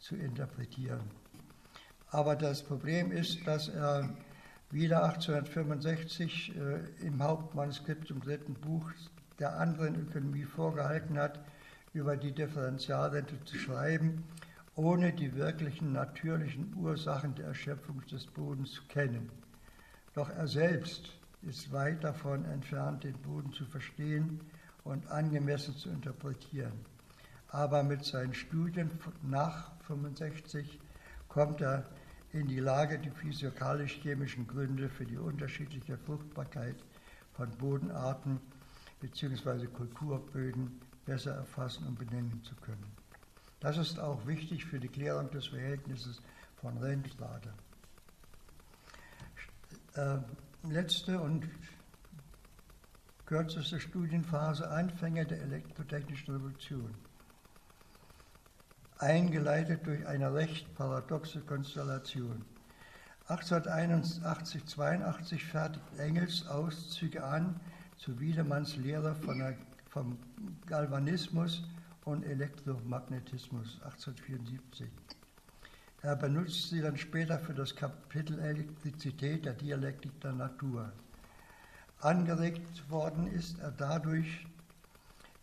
[0.00, 1.00] zu interpretieren.
[2.14, 4.08] Aber das Problem ist, dass er
[4.74, 8.90] wieder 1865 äh, im Hauptmanuskript im dritten Buch
[9.38, 11.38] der anderen Ökonomie vorgehalten hat,
[11.92, 14.24] über die Differentialrente zu schreiben,
[14.74, 19.30] ohne die wirklichen natürlichen Ursachen der Erschöpfung des Bodens zu kennen.
[20.12, 21.08] Doch er selbst
[21.42, 24.40] ist weit davon entfernt, den Boden zu verstehen
[24.82, 26.84] und angemessen zu interpretieren.
[27.46, 28.90] Aber mit seinen Studien
[29.22, 30.80] nach 65
[31.28, 31.84] kommt er
[32.34, 36.74] in die Lage, die physikalisch-chemischen Gründe für die unterschiedliche Fruchtbarkeit
[37.32, 38.40] von Bodenarten
[39.00, 39.66] bzw.
[39.68, 42.84] Kulturböden besser erfassen und benennen zu können.
[43.60, 46.20] Das ist auch wichtig für die Klärung des Verhältnisses
[46.56, 47.54] von Rennlade.
[49.94, 50.18] Äh,
[50.68, 51.48] letzte und
[53.26, 56.94] kürzeste Studienphase Anfänge der elektrotechnischen Revolution.
[58.98, 62.44] Eingeleitet durch eine recht paradoxe Konstellation.
[63.28, 67.58] 1881-82 fertigt Engels Auszüge an
[67.96, 69.56] zu Wiedemanns Lehre von der,
[69.88, 70.18] vom
[70.66, 71.62] Galvanismus
[72.04, 74.88] und Elektromagnetismus 1874.
[76.02, 80.92] Er benutzt sie dann später für das Kapitel Elektrizität der Dialektik der Natur.
[82.00, 84.46] Angeregt worden ist er dadurch,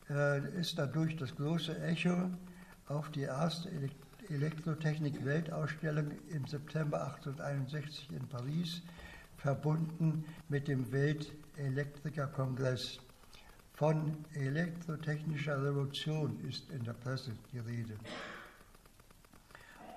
[0.10, 2.30] äh, ist dadurch das große Echo
[2.88, 3.70] auf die erste
[4.30, 8.82] Elektrotechnik-Weltausstellung im September 1861 in Paris,
[9.38, 13.00] verbunden mit dem Weltelektrikerkongress.
[13.74, 17.96] Von elektrotechnischer Revolution ist in der Presse die Rede.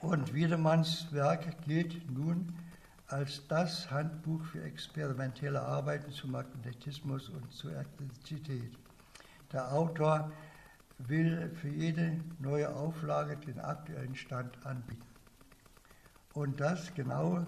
[0.00, 2.54] Und Wiedemanns Werk gilt nun
[3.08, 8.72] als das Handbuch für experimentelle Arbeiten zu Magnetismus und zu Elektrizität.
[9.52, 10.32] Der Autor
[10.98, 15.02] will für jede neue Auflage den aktuellen Stand anbieten.
[16.32, 17.46] Und das genau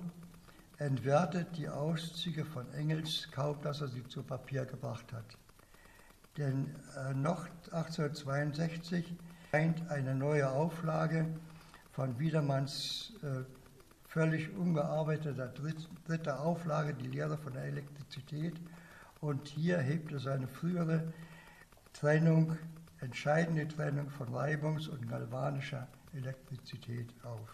[0.79, 5.37] entwertet die Auszüge von Engels kaum, dass er sie zu Papier gebracht hat.
[6.37, 9.15] Denn äh, noch 1862
[9.51, 11.27] scheint eine neue Auflage
[11.93, 13.43] von Wiedermanns äh,
[14.07, 15.53] völlig ungearbeiteter
[16.07, 18.55] dritter Auflage, die Lehre von der Elektrizität.
[19.21, 21.13] Und hier hebt er seine frühere
[21.95, 22.59] Trennung,
[23.01, 27.49] entscheidende Trennung von Reibungs- und galvanischer Elektrizität auf.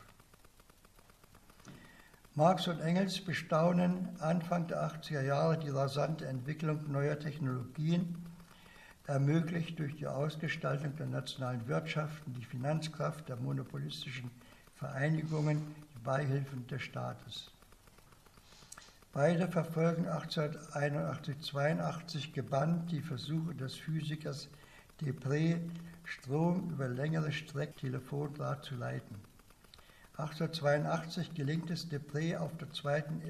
[2.34, 8.16] Marx und Engels bestaunen Anfang der 80er Jahre die rasante Entwicklung neuer Technologien,
[9.06, 14.30] ermöglicht durch die Ausgestaltung der nationalen Wirtschaften die Finanzkraft der monopolistischen
[14.76, 17.50] Vereinigungen, die Beihilfen des Staates.
[19.12, 24.48] Beide verfolgen 1881-82 gebannt die Versuche des Physikers
[25.00, 25.58] Debré,
[26.04, 29.16] Strom über längere Strecken Telefondraht zu leiten.
[30.16, 33.22] 1882 gelingt es Debré auf der zweiten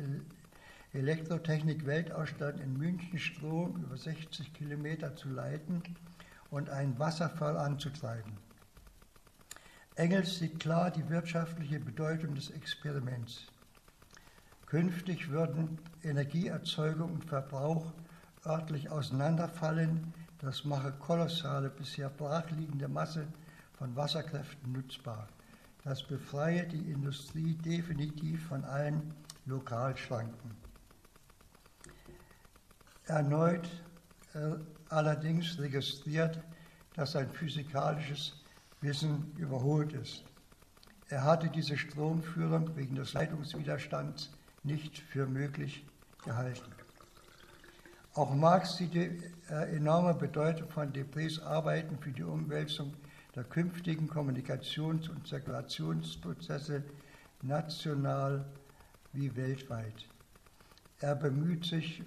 [0.93, 5.83] Elektrotechnik-Weltausstellung in München Strom über 60 Kilometer zu leiten
[6.51, 8.33] und einen Wasserfall anzutreiben.
[9.95, 13.47] Engels sieht klar die wirtschaftliche Bedeutung des Experiments.
[14.67, 17.93] Künftig würden Energieerzeugung und Verbrauch
[18.45, 20.13] örtlich auseinanderfallen,
[20.43, 23.27] das mache kolossale, bisher brachliegende Masse
[23.79, 25.29] von Wasserkräften nutzbar.
[25.85, 29.15] Das befreie die Industrie definitiv von allen
[29.47, 30.51] Lokalschranken.
[33.07, 33.69] Erneut
[34.35, 34.55] äh,
[34.89, 36.41] allerdings registriert,
[36.95, 38.35] dass sein physikalisches
[38.81, 40.25] Wissen überholt ist.
[41.09, 44.31] Er hatte diese Stromführung wegen des Leitungswiderstands
[44.65, 45.85] nicht für möglich
[46.25, 46.72] gehalten.
[48.15, 52.93] Auch Marx sieht die äh, enorme Bedeutung von Debrés Arbeiten für die Umwälzung
[53.35, 56.83] der künftigen Kommunikations- und Zirkulationsprozesse
[57.41, 58.45] national
[59.15, 60.07] wie weltweit.
[61.01, 62.03] Er bemüht sich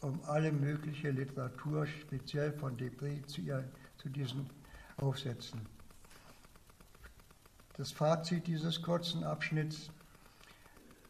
[0.00, 4.48] um alle mögliche Literatur, speziell von Debré, zu, ihr, zu diesen
[4.96, 5.60] Aufsätzen.
[7.76, 9.90] Das Fazit dieses kurzen Abschnitts.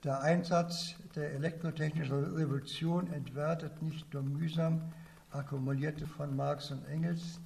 [0.04, 4.92] Der Einsatz der elektrotechnischen Revolution entwertet nicht nur mühsam
[5.30, 7.40] akkumulierte von Marx und Engels,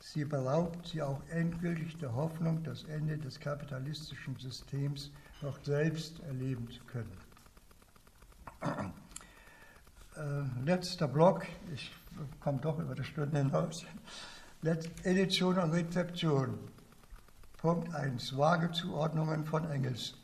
[0.00, 5.10] Sie beraubt sie auch endgültig der Hoffnung, das Ende des kapitalistischen Systems
[5.42, 7.16] noch selbst erleben zu können.
[10.16, 11.92] Äh, letzter Block, ich
[12.40, 13.84] komme doch über die Stunde hinaus.
[15.04, 16.58] Edition und Rezeption.
[17.58, 18.36] Punkt 1.
[18.36, 20.14] Vage Zuordnungen von Engels.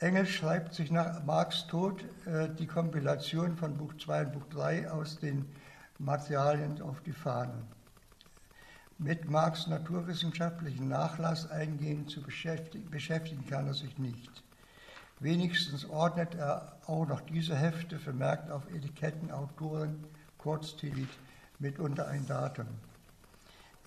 [0.00, 4.90] Engels schreibt sich nach Marx Tod äh, die Kompilation von Buch 2 und Buch 3
[4.90, 5.46] aus den
[5.98, 7.62] Materialien auf die Fahnen.
[8.98, 14.42] Mit Marx naturwissenschaftlichen Nachlass eingehend zu beschäftigen, beschäftigen kann er sich nicht.
[15.20, 20.04] Wenigstens ordnet er auch noch diese Hefte vermerkt auf Etiketten Autoren,
[20.38, 21.06] Kurztitel,
[21.60, 22.66] mitunter ein Datum.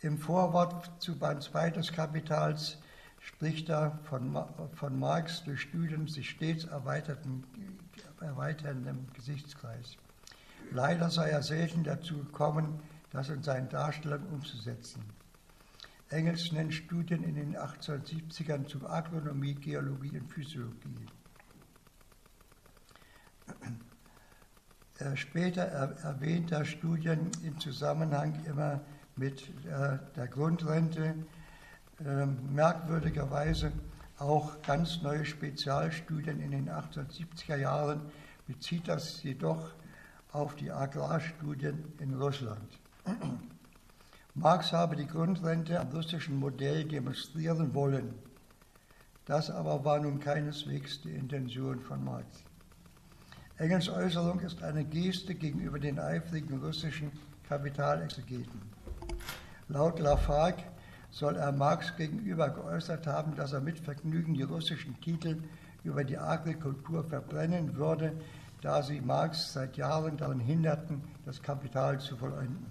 [0.01, 2.77] Im Vorwort zu Band 2 des Kapitals
[3.27, 4.37] spricht er von,
[4.73, 7.43] von Marx durch Studien sich stets erweiterndem
[9.13, 9.97] Gesichtskreis.
[10.71, 12.79] Leider sei er selten dazu gekommen,
[13.11, 15.03] das in seinen Darstellungen umzusetzen.
[16.09, 21.05] Engels nennt Studien in den 1870ern zu Agronomie, Geologie und Physiologie.
[25.15, 28.81] Später erwähnt er Studien im Zusammenhang immer
[29.15, 31.13] mit äh, der Grundrente,
[31.99, 33.71] merkwürdigerweise
[34.19, 38.01] auch ganz neue Spezialstudien in den 1870er Jahren,
[38.47, 39.73] bezieht das jedoch
[40.31, 42.79] auf die Agrarstudien in Russland.
[44.33, 48.13] Marx habe die Grundrente am russischen Modell demonstrieren wollen.
[49.25, 52.27] Das aber war nun keineswegs die Intention von Marx.
[53.57, 57.11] Engels Äußerung ist eine Geste gegenüber den eifrigen russischen
[57.47, 58.61] Kapitalexegeten.
[59.69, 60.63] Laut Lafargue
[61.11, 65.41] soll er Marx gegenüber geäußert haben, dass er mit Vergnügen die russischen Titel
[65.83, 68.13] über die Agrikultur verbrennen würde,
[68.61, 72.65] da sie Marx seit Jahren daran hinderten, das Kapital zu vollenden.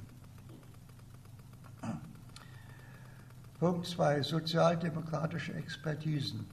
[3.58, 4.22] Punkt 2.
[4.22, 6.46] Sozialdemokratische Expertisen.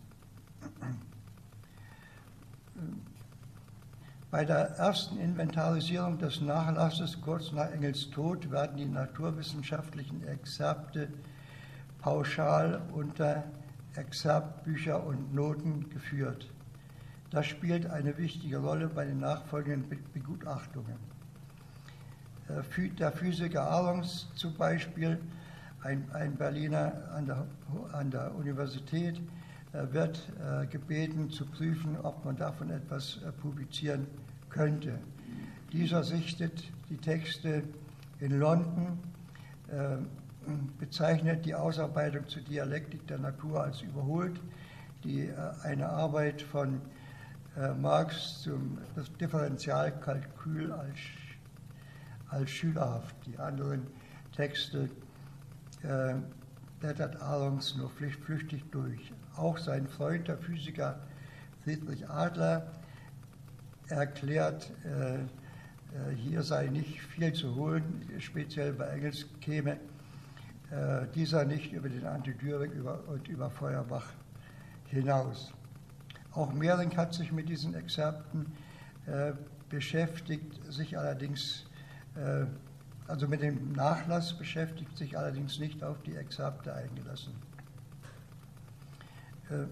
[4.32, 11.10] Bei der ersten Inventarisierung des Nachlasses kurz nach Engels Tod werden die naturwissenschaftlichen Exzerpte
[12.04, 13.46] pauschal unter
[13.96, 16.50] Exzerptbücher und Noten geführt.
[17.32, 20.98] Das spielt eine wichtige Rolle bei den nachfolgenden Begutachtungen.
[22.50, 25.18] Äh, der Physiker Arons zum Beispiel,
[25.82, 27.48] ein, ein Berliner an der,
[27.94, 29.22] an der Universität,
[29.72, 34.08] äh, wird äh, gebeten zu prüfen, ob man davon etwas publizieren
[34.50, 35.00] könnte.
[35.72, 37.64] Dieser sichtet die Texte
[38.20, 39.00] in London,
[40.80, 44.40] bezeichnet die Ausarbeitung zur Dialektik der Natur als überholt,
[45.04, 45.30] die
[45.64, 46.82] eine Arbeit von
[47.58, 48.78] äh, Marx zum
[49.20, 50.98] Differentialkalkül als,
[52.30, 53.16] als schülerhaft.
[53.26, 53.88] Die anderen
[54.36, 54.90] Texte
[55.84, 56.16] äh,
[56.80, 59.12] blättert Arons nur flüchtig durch.
[59.36, 61.00] Auch sein Freund, der Physiker
[61.64, 62.72] Friedrich Adler,
[63.88, 69.93] erklärt, äh, äh, hier sei nicht viel zu holen, speziell bei Engels käme äh,
[71.14, 72.72] dieser nicht über den Antidüring
[73.08, 74.08] und über Feuerbach
[74.88, 75.54] hinaus.
[76.32, 78.52] Auch Mehring hat sich mit diesen Exzerpten
[79.06, 79.34] äh,
[79.70, 81.66] beschäftigt, sich allerdings,
[82.16, 82.46] äh,
[83.08, 87.34] also mit dem Nachlass beschäftigt, sich allerdings nicht auf die Exzerpte eingelassen.
[89.50, 89.66] Äh,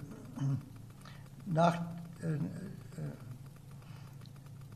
[1.46, 1.82] nach,
[2.22, 2.40] äh, äh,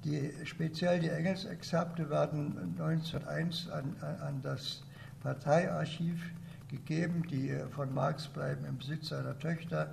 [0.03, 4.84] die, speziell die Engelsexzerpte werden 1901 an, an das
[5.26, 6.23] Parteiarchiv
[6.69, 9.89] gegeben, die von Marx bleiben im Besitz seiner Töchter.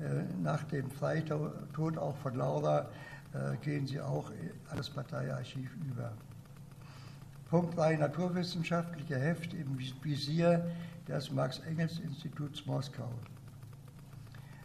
[0.00, 2.88] Äh, nach dem Freitod auch von Laura
[3.34, 4.32] äh, gehen sie auch
[4.68, 6.10] an das Parteiarchiv über.
[7.48, 10.68] Punkt 3, naturwissenschaftliche Heft im Visier
[11.06, 13.12] des Max-Engels-Instituts Moskau.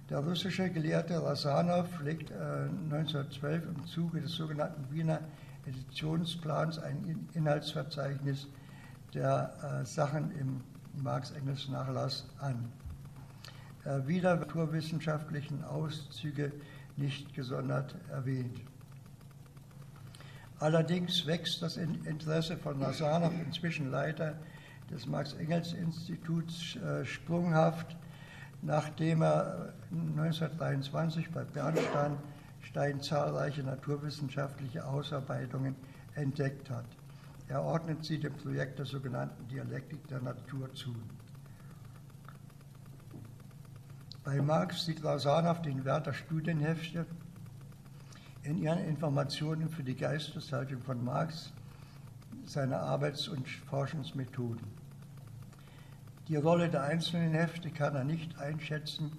[0.10, 5.20] Der russische Gelehrte Rasanow legt 1912 äh, im Zuge des sogenannten Wiener
[5.68, 8.48] Editionsplans ein Inhaltsverzeichnis
[9.14, 10.62] der Sachen im
[11.02, 12.72] Marx-Engels-Nachlass an.
[13.86, 16.52] Äh, wieder naturwissenschaftlichen Auszüge
[16.96, 18.62] nicht gesondert erwähnt.
[20.60, 24.36] Allerdings wächst das Interesse von Nasanow, inzwischen Leiter
[24.90, 27.98] des Max-Engels-Instituts, äh, sprunghaft,
[28.62, 32.18] nachdem er 1923 bei Bernstein
[32.62, 35.76] Stein zahlreiche naturwissenschaftliche Ausarbeitungen
[36.16, 36.86] entdeckt hat.
[37.48, 40.96] Er ordnet sie dem Projekt der sogenannten Dialektik der Natur zu.
[44.24, 47.06] Bei Marx sieht Lausanne den Wert der Studienhefte
[48.44, 51.52] in ihren Informationen für die Geisteshaltung von Marx,
[52.46, 54.66] seine Arbeits- und Forschungsmethoden.
[56.30, 59.12] Die Rolle der einzelnen Hefte kann er nicht einschätzen,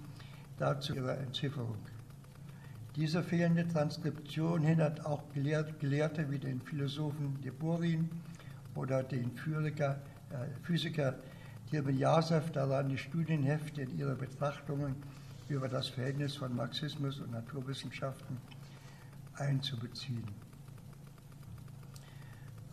[0.59, 1.77] dazu ihre Entzifferung.
[2.97, 8.09] Diese fehlende Transkription hindert auch Gelehrte wie den Philosophen de Burin
[8.77, 11.17] oder den Physiker, äh, Physiker
[11.71, 14.95] Tirmijasew daran, die Studienhefte in ihre Betrachtungen
[15.49, 18.37] über das Verhältnis von Marxismus und Naturwissenschaften
[19.35, 20.29] einzubeziehen.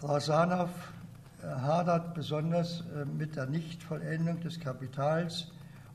[0.03, 0.69] Rasanow
[1.41, 5.51] äh, hadert besonders äh, mit der Nichtvollendung des Kapitals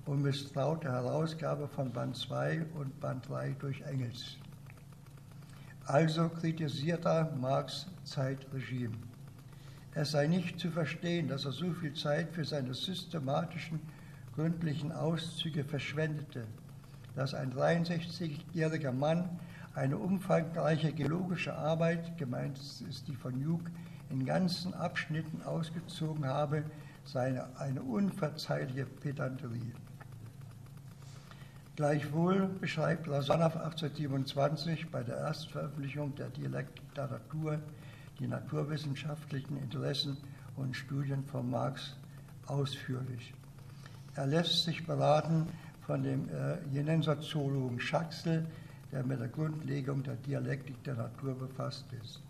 [0.07, 4.36] und misstraut der Herausgabe von Band 2 und Band 3 durch Engels.
[5.84, 8.96] Also kritisiert er Marx Zeitregime.
[9.94, 13.80] Es sei nicht zu verstehen, dass er so viel Zeit für seine systematischen,
[14.34, 16.44] gründlichen Auszüge verschwendete,
[17.14, 19.38] dass ein 63-jähriger Mann
[19.74, 23.64] eine umfangreiche geologische Arbeit, gemeint ist die von Hugh,
[24.11, 26.64] in ganzen Abschnitten ausgezogen habe,
[27.04, 29.72] sei eine unverzeihliche Pedanterie.
[31.76, 37.58] Gleichwohl beschreibt Lasanow 1827 bei der Erstveröffentlichung der Dialektik der Natur
[38.18, 40.16] die naturwissenschaftlichen Interessen
[40.56, 41.94] und Studien von Marx
[42.46, 43.34] ausführlich.
[44.14, 45.48] Er lässt sich beraten
[45.86, 48.46] von dem äh, Jenenser Zoologen Schaxel,
[48.90, 52.22] der mit der Grundlegung der Dialektik der Natur befasst ist.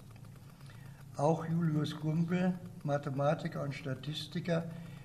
[1.16, 4.64] Auch Julius Gumbel, Mathematiker und Statistiker,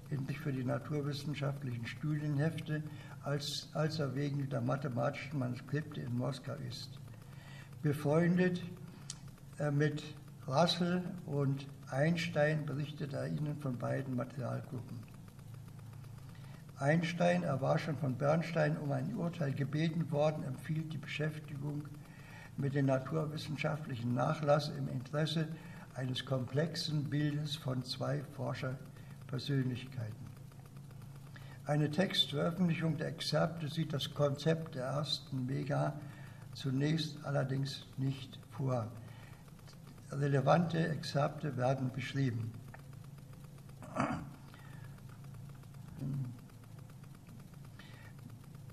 [0.09, 2.83] in sich für die naturwissenschaftlichen Studienhefte,
[3.23, 6.99] als, als er wegen der mathematischen Manuskripte in Moskau ist.
[7.81, 8.61] Befreundet
[9.61, 10.03] Äh, mit
[10.47, 14.99] Russell und Einstein berichtet er ihnen von beiden Materialgruppen.
[16.77, 21.83] Einstein, er war schon von Bernstein um ein Urteil gebeten worden, empfiehlt die Beschäftigung
[22.57, 25.47] mit dem naturwissenschaftlichen Nachlass im Interesse
[25.93, 30.20] eines komplexen Bildes von zwei Forscherpersönlichkeiten.
[31.71, 35.93] Eine Textveröffentlichung der Exzerpte sieht das Konzept der ersten Mega
[36.53, 38.91] zunächst allerdings nicht vor.
[40.11, 42.51] Relevante Exzerpte werden beschrieben.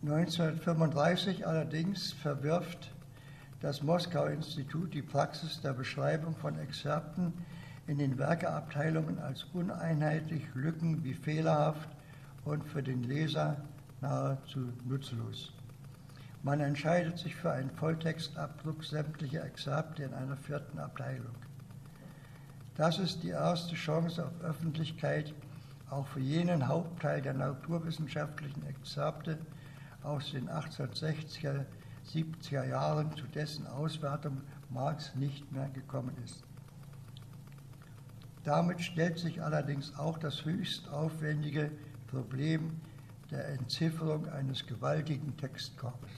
[0.03, 2.93] 1935 allerdings verwirft
[3.61, 7.33] das Moskau-Institut die Praxis der Beschreibung von Exzerpten
[7.87, 11.89] in den Werkeabteilungen als uneinheitlich, lücken- wie fehlerhaft
[12.49, 13.57] und für den Leser
[14.01, 15.53] nahezu nutzlos.
[16.43, 21.35] Man entscheidet sich für einen Volltextabdruck sämtlicher Exzerpte in einer vierten Abteilung.
[22.75, 25.35] Das ist die erste Chance auf Öffentlichkeit,
[25.91, 29.39] auch für jenen Hauptteil der naturwissenschaftlichen Exzerpte,
[30.03, 31.67] aus den 1860er,
[32.11, 34.41] 70er Jahren, zu dessen Auswertung
[34.71, 36.45] Marx nicht mehr gekommen ist.
[38.45, 41.71] Damit stellt sich allerdings auch das höchst aufwendige
[42.09, 42.81] Problem
[43.31, 46.11] der Entzifferung eines gewaltigen Textkorpes.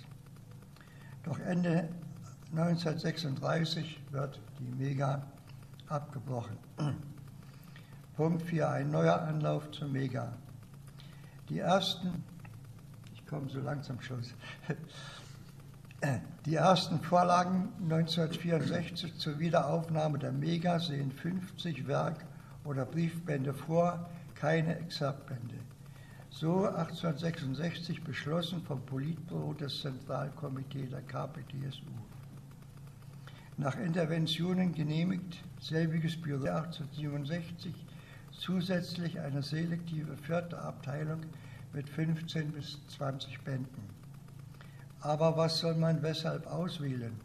[1.24, 1.88] Doch Ende
[2.52, 5.22] 1936 wird die Mega
[5.88, 6.56] abgebrochen.
[8.16, 10.32] Punkt 4, ein neuer Anlauf zur Mega.
[11.48, 12.24] Die ersten
[13.30, 14.34] komme so langsam Schluss.
[16.46, 22.24] Die ersten Vorlagen 1964 zur Wiederaufnahme der Mega sehen 50 Werk-
[22.64, 25.59] oder Briefbände vor, keine Exaktbände.
[26.30, 31.90] So 1866 beschlossen vom Politbüro des Zentralkomitees der KPDSU.
[33.56, 37.74] Nach Interventionen genehmigt selbiges Büro 1867
[38.30, 41.20] zusätzlich eine selektive vierte Abteilung
[41.72, 43.82] mit 15 bis 20 Bänden.
[45.00, 47.20] Aber was soll man weshalb auswählen?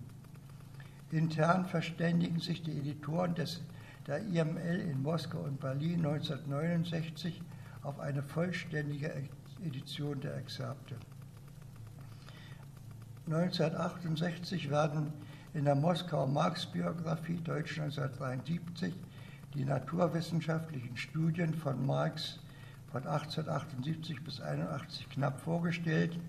[1.11, 3.61] Intern verständigen sich die Editoren des,
[4.07, 7.41] der IML in Moskau und Berlin 1969
[7.85, 9.13] auf eine vollständige
[9.63, 10.95] Edition der Exzerpte.
[13.27, 15.13] 1968 werden
[15.53, 18.93] in der Moskauer Marx-Biografie Deutsch 1973
[19.53, 22.39] die naturwissenschaftlichen Studien von Marx
[22.91, 26.19] von 1878 bis 1881 knapp vorgestellt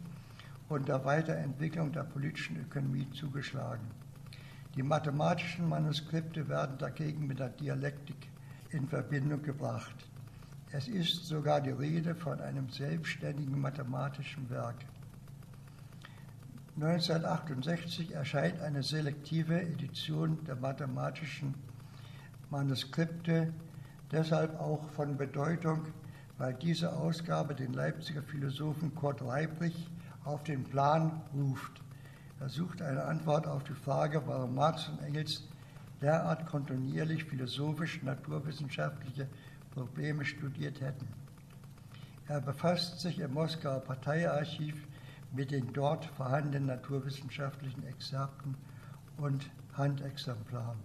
[0.69, 3.87] und der Weiterentwicklung der politischen Ökonomie zugeschlagen.
[4.75, 8.29] Die mathematischen Manuskripte werden dagegen mit der Dialektik
[8.71, 9.95] in Verbindung gebracht.
[10.73, 14.77] Es ist sogar die Rede von einem selbstständigen mathematischen Werk.
[16.77, 21.55] 1968 erscheint eine selektive Edition der mathematischen
[22.51, 23.53] Manuskripte,
[24.13, 25.87] deshalb auch von Bedeutung
[26.39, 29.91] weil diese Ausgabe den Leipziger Philosophen Kurt Leibrich
[30.25, 31.83] auf den Plan ruft.
[32.41, 35.49] Er sucht eine Antwort auf die Frage, warum Marx und Engels
[36.03, 39.29] derart kontinuierlich philosophisch-naturwissenschaftliche
[39.77, 41.07] Probleme studiert hätten.
[42.29, 44.75] Er befasst sich im Moskauer Parteiarchiv
[45.33, 48.55] mit den dort vorhandenen naturwissenschaftlichen Exzerpten
[49.19, 50.79] und Handexemplaren.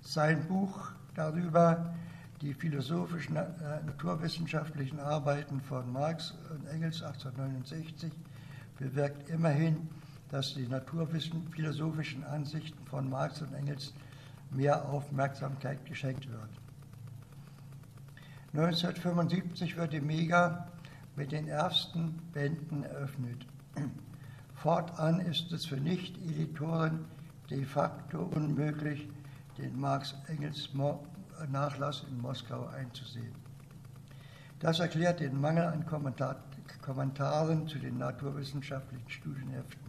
[0.00, 1.94] Sein Buch darüber
[2.40, 8.12] die philosophischen, äh, naturwissenschaftlichen Arbeiten von Marx und Engels 1869
[8.80, 9.88] bewirkt immerhin,
[10.30, 13.94] dass die naturphilosophischen Ansichten von Marx und Engels
[14.56, 16.50] mehr Aufmerksamkeit geschenkt wird.
[18.52, 20.68] 1975 wird die Mega
[21.14, 23.46] mit den ersten Bänden eröffnet.
[24.54, 27.04] Fortan ist es für Nicht-Editoren
[27.50, 29.08] de facto unmöglich,
[29.58, 30.70] den Marx-Engels
[31.50, 33.34] Nachlass in Moskau einzusehen.
[34.58, 36.36] Das erklärt den Mangel an Kommentar
[36.80, 39.85] Kommentaren zu den naturwissenschaftlichen Studienheften.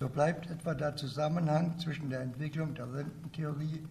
[0.00, 3.84] So bleibt etwa der Zusammenhang zwischen der Entwicklung der Rententheorie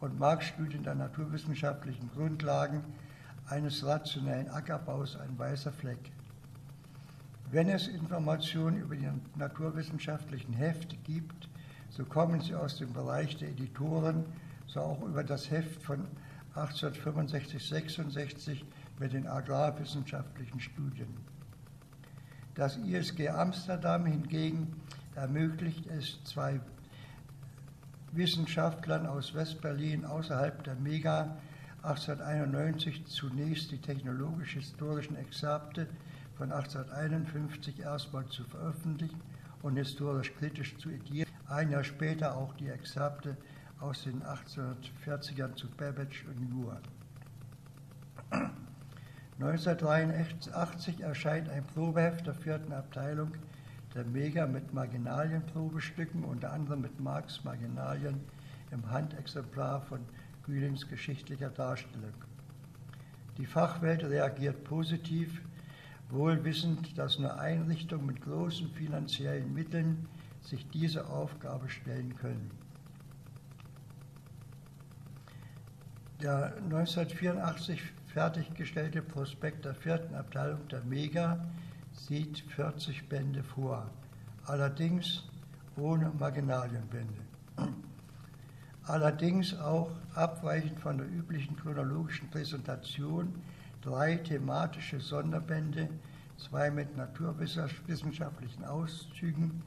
[0.00, 2.82] und Marktstudien der naturwissenschaftlichen Grundlagen
[3.46, 6.10] eines rationellen Ackerbaus ein weißer Fleck.
[7.50, 11.50] Wenn es Informationen über die naturwissenschaftlichen Hefte gibt,
[11.90, 14.24] so kommen sie aus dem Bereich der Editoren,
[14.66, 16.06] so auch über das Heft von
[16.54, 18.64] 1865, 66
[18.98, 21.14] mit den agrarwissenschaftlichen Studien.
[22.54, 24.80] Das ISG Amsterdam hingegen
[25.14, 26.60] ermöglicht es zwei
[28.12, 31.36] Wissenschaftlern aus Westberlin außerhalb der Mega
[31.82, 35.88] 1891 zunächst die technologisch-historischen Exzerpte
[36.36, 39.20] von 1851 erstmal zu veröffentlichen
[39.62, 43.36] und historisch kritisch zu edieren, ein Jahr später auch die Exzerpte
[43.80, 46.80] aus den 1840ern zu Babbage und Moore.
[49.40, 53.32] 1983 erscheint ein Probeheft der vierten Abteilung
[53.94, 58.20] der Mega mit Marginalienprobestücken, unter anderem mit Marx Marginalien
[58.70, 60.00] im Handexemplar von
[60.44, 62.14] Gühlings geschichtlicher Darstellung.
[63.38, 65.42] Die Fachwelt reagiert positiv,
[66.08, 70.08] wohl wissend, dass nur Einrichtungen mit großen finanziellen Mitteln
[70.40, 72.50] sich diese Aufgabe stellen können.
[76.20, 81.44] Der 1984 fertiggestellte Prospekt der vierten Abteilung der Mega
[81.92, 83.88] sieht 40 Bände vor,
[84.44, 85.24] allerdings
[85.76, 87.22] ohne Marginalienbände.
[88.84, 93.32] Allerdings auch abweichend von der üblichen chronologischen Präsentation
[93.80, 95.88] drei thematische Sonderbände,
[96.36, 99.62] zwei mit naturwissenschaftlichen Auszügen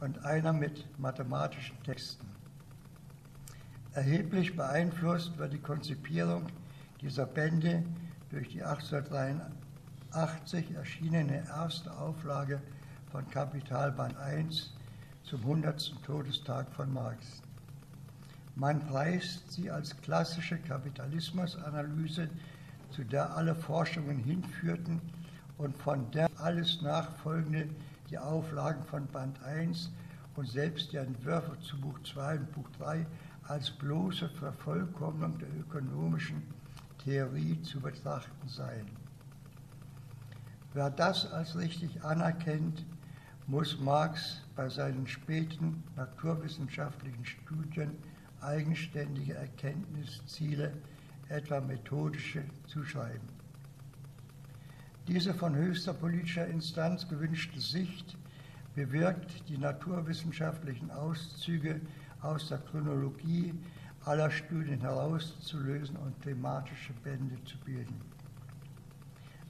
[0.00, 2.26] und einer mit mathematischen Texten.
[3.94, 6.46] Erheblich beeinflusst wird die Konzipierung
[7.00, 7.82] dieser Bände
[8.30, 9.65] durch die 1883
[10.12, 12.60] erschienene erste Auflage
[13.10, 14.72] von Kapitalband 1
[15.24, 15.94] zum 100.
[16.04, 17.42] Todestag von Marx.
[18.54, 22.28] Man preist sie als klassische Kapitalismusanalyse,
[22.90, 25.00] zu der alle Forschungen hinführten
[25.58, 27.68] und von der alles nachfolgende
[28.10, 29.90] die Auflagen von Band 1
[30.36, 33.06] und selbst die Entwürfe zu Buch 2 und Buch 3
[33.48, 36.42] als bloße Vervollkommnung der ökonomischen
[37.04, 38.95] Theorie zu betrachten seien.
[40.76, 42.84] Wer das als richtig anerkennt,
[43.46, 47.92] muss Marx bei seinen späten naturwissenschaftlichen Studien
[48.42, 50.74] eigenständige Erkenntnisziele,
[51.30, 53.26] etwa methodische, zuschreiben.
[55.08, 58.14] Diese von höchster politischer Instanz gewünschte Sicht
[58.74, 61.80] bewirkt, die naturwissenschaftlichen Auszüge
[62.20, 63.54] aus der Chronologie
[64.04, 68.15] aller Studien herauszulösen und thematische Bände zu bilden.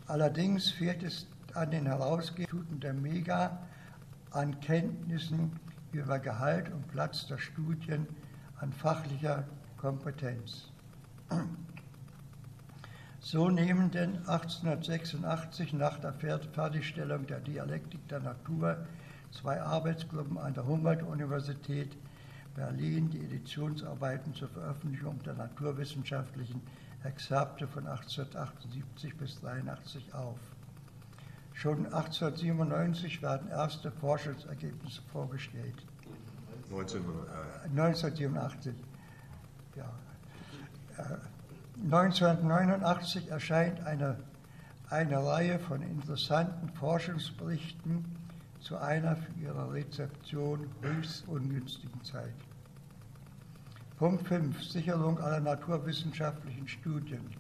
[0.09, 3.59] Allerdings fehlt es an den Herausgebern der Mega
[4.31, 5.59] an Kenntnissen
[5.93, 8.07] über Gehalt und Platz der Studien,
[8.61, 9.45] an fachlicher
[9.77, 10.71] Kompetenz.
[13.21, 18.87] So nehmen denn 1886 nach der Fertigstellung der Dialektik der Natur
[19.33, 21.97] zwei Arbeitsgruppen an der Humboldt-Universität
[22.55, 26.63] Berlin die Editionsarbeiten zur Veröffentlichung der naturwissenschaftlichen
[27.07, 30.39] Exzerpte von 1878 bis 1883 auf.
[31.55, 35.87] Schon 1897 werden erste Forschungsergebnisse vorgestellt.
[37.71, 38.75] 1987.
[39.75, 39.91] Ja.
[41.85, 44.19] 1989 erscheint eine,
[44.91, 48.05] eine Reihe von interessanten Forschungsberichten
[48.61, 52.35] zu einer für ihre Rezeption höchst ungünstigen Zeit.
[53.99, 54.63] Punkt 5.
[54.63, 57.31] Sicherung aller naturwissenschaftlichen Studien.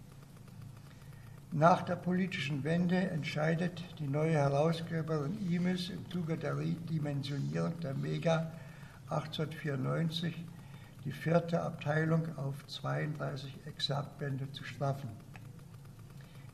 [1.52, 8.50] Nach der politischen Wende entscheidet die neue Herausgeberin Imes im Zuge der Dimensionierung der Mega
[9.10, 10.34] 1894
[11.04, 15.10] die vierte Abteilung auf 32 Exaktbände zu straffen.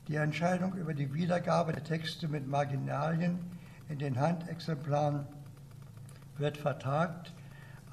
[0.09, 3.39] Die Entscheidung über die Wiedergabe der Texte mit Marginalien
[3.89, 5.29] in den Handexemplaren
[6.39, 7.33] wird vertagt,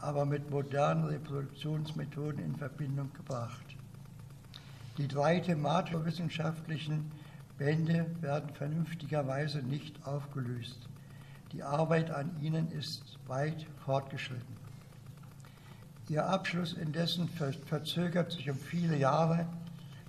[0.01, 3.65] aber mit modernen Reproduktionsmethoden in Verbindung gebracht.
[4.97, 7.11] Die drei thematisch-wissenschaftlichen
[7.57, 10.87] Bände werden vernünftigerweise nicht aufgelöst.
[11.51, 14.59] Die Arbeit an ihnen ist weit fortgeschritten.
[16.09, 17.29] Ihr Abschluss indessen
[17.65, 19.47] verzögert sich um viele Jahre,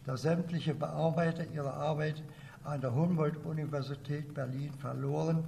[0.07, 2.23] da sämtliche Bearbeiter ihre Arbeit
[2.65, 5.45] an der Humboldt-Universität Berlin verloren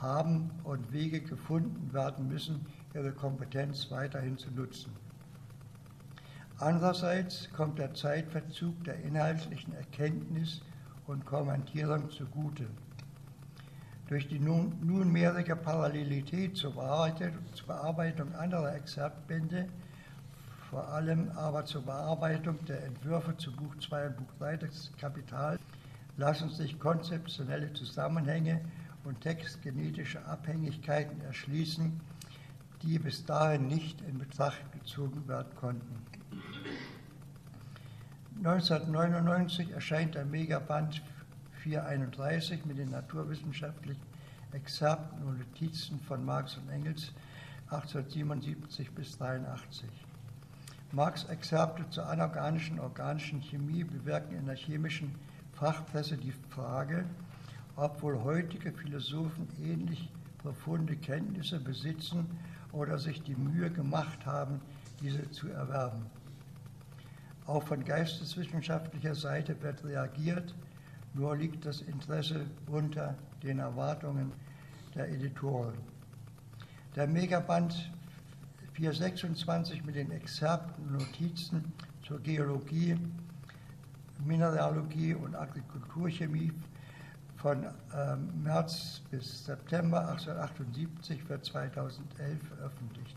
[0.00, 4.92] haben und Wege gefunden werden müssen, ihre Kompetenz weiterhin zu nutzen.
[6.58, 10.60] Andererseits kommt der Zeitverzug der inhaltlichen Erkenntnis
[11.06, 12.66] und Kommentierung zugute.
[14.08, 19.68] Durch die nun, nunmehrige Parallelität zur Bearbeitung, anderer Exaktbände,
[20.68, 25.58] vor allem aber zur Bearbeitung der Entwürfe zu Buch 2 und Buch 3 des Kapital,
[26.16, 28.60] lassen sich konzeptionelle Zusammenhänge
[29.04, 32.00] und textgenetische Abhängigkeiten erschließen,
[32.82, 36.06] die bis dahin nicht in Betracht gezogen werden konnten.
[38.38, 41.02] 1999 erscheint der Megaband
[41.62, 44.00] 431 mit den naturwissenschaftlichen
[44.52, 47.12] Exzerpten und Notizen von Marx und Engels
[47.66, 49.88] 1877 bis 83.
[50.92, 55.14] Marx Exzerpte zur anorganischen organischen Chemie bewirken in der chemischen
[55.52, 57.04] Fachpresse die Frage,
[57.76, 60.08] ob wohl heutige Philosophen ähnlich
[60.38, 62.26] profunde Kenntnisse besitzen
[62.72, 64.60] oder sich die Mühe gemacht haben,
[65.00, 66.06] diese zu erwerben.
[67.46, 70.54] Auch von geisteswissenschaftlicher Seite wird reagiert,
[71.14, 74.32] nur liegt das Interesse unter den Erwartungen
[74.94, 75.74] der Editoren.
[76.94, 77.90] Der Megaband
[78.74, 81.72] 426 mit den Exzerpten Notizen
[82.06, 82.96] zur Geologie,
[84.24, 86.52] Mineralogie und Agrikulturchemie
[87.40, 93.16] von ähm, März bis September 1878 wird 2011 veröffentlicht.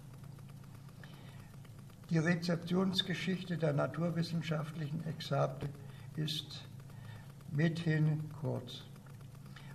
[2.10, 5.68] Die Rezeptionsgeschichte der naturwissenschaftlichen Exzerpte
[6.16, 6.64] ist
[7.52, 8.84] mithin kurz.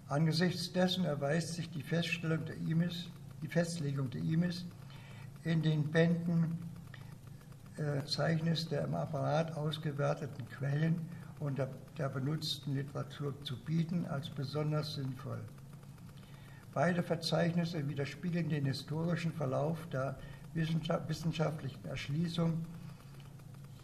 [0.09, 3.11] Angesichts dessen erweist sich die, Feststellung der IMIS,
[3.43, 4.65] die Festlegung der IMIS
[5.45, 6.59] in den Bänden
[7.77, 11.07] äh, Zeichnis der im Apparat ausgewerteten Quellen
[11.41, 15.41] und der, der benutzten Literatur zu bieten als besonders sinnvoll.
[16.75, 20.17] Beide Verzeichnisse widerspiegeln den historischen Verlauf der
[20.55, 22.65] wissenschaftlichen Erschließung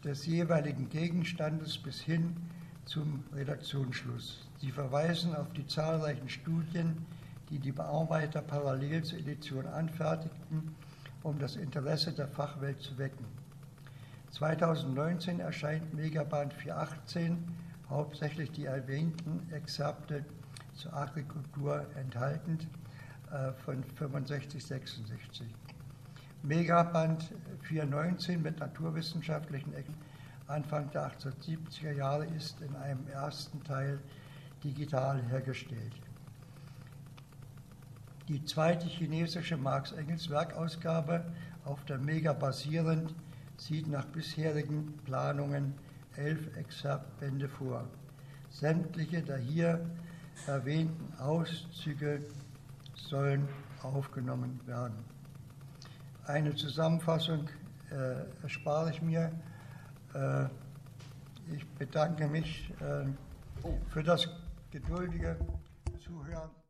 [0.05, 2.36] des jeweiligen Gegenstandes bis hin
[2.85, 4.47] zum Redaktionsschluss.
[4.59, 7.06] Sie verweisen auf die zahlreichen Studien,
[7.51, 10.74] die die Bearbeiter parallel zur Edition anfertigten,
[11.22, 13.24] um das Interesse der Fachwelt zu wecken.
[14.35, 17.39] 2019 erscheint Megaband 418,
[17.89, 20.24] hauptsächlich die erwähnten Exzerpte
[20.74, 22.66] zur Agrikultur enthaltend
[23.31, 25.47] äh, von 65, 66.
[26.43, 27.32] Megaband
[27.62, 29.73] 419 mit naturwissenschaftlichen
[30.48, 34.01] Anfang der 1870er Jahre ist in einem ersten Teil
[34.65, 35.94] digital hergestellt.
[38.27, 41.24] Die zweite chinesische Marx-Engels Werkausgabe,
[41.65, 43.15] auf der Mega basierend,
[43.56, 45.74] sieht nach bisherigen Planungen
[46.16, 47.89] elf Exzerptbände vor.
[48.51, 49.85] Sämtliche der hier
[50.47, 52.22] erwähnten Auszüge
[52.94, 53.48] sollen
[53.82, 55.05] aufgenommen werden.
[56.26, 57.48] Eine Zusammenfassung
[57.90, 59.31] äh, erspare ich mir.
[60.14, 60.44] Äh,
[61.55, 63.06] ich bedanke mich äh,
[63.90, 64.28] für das
[64.70, 65.36] geduldige
[66.05, 66.63] Zuhören.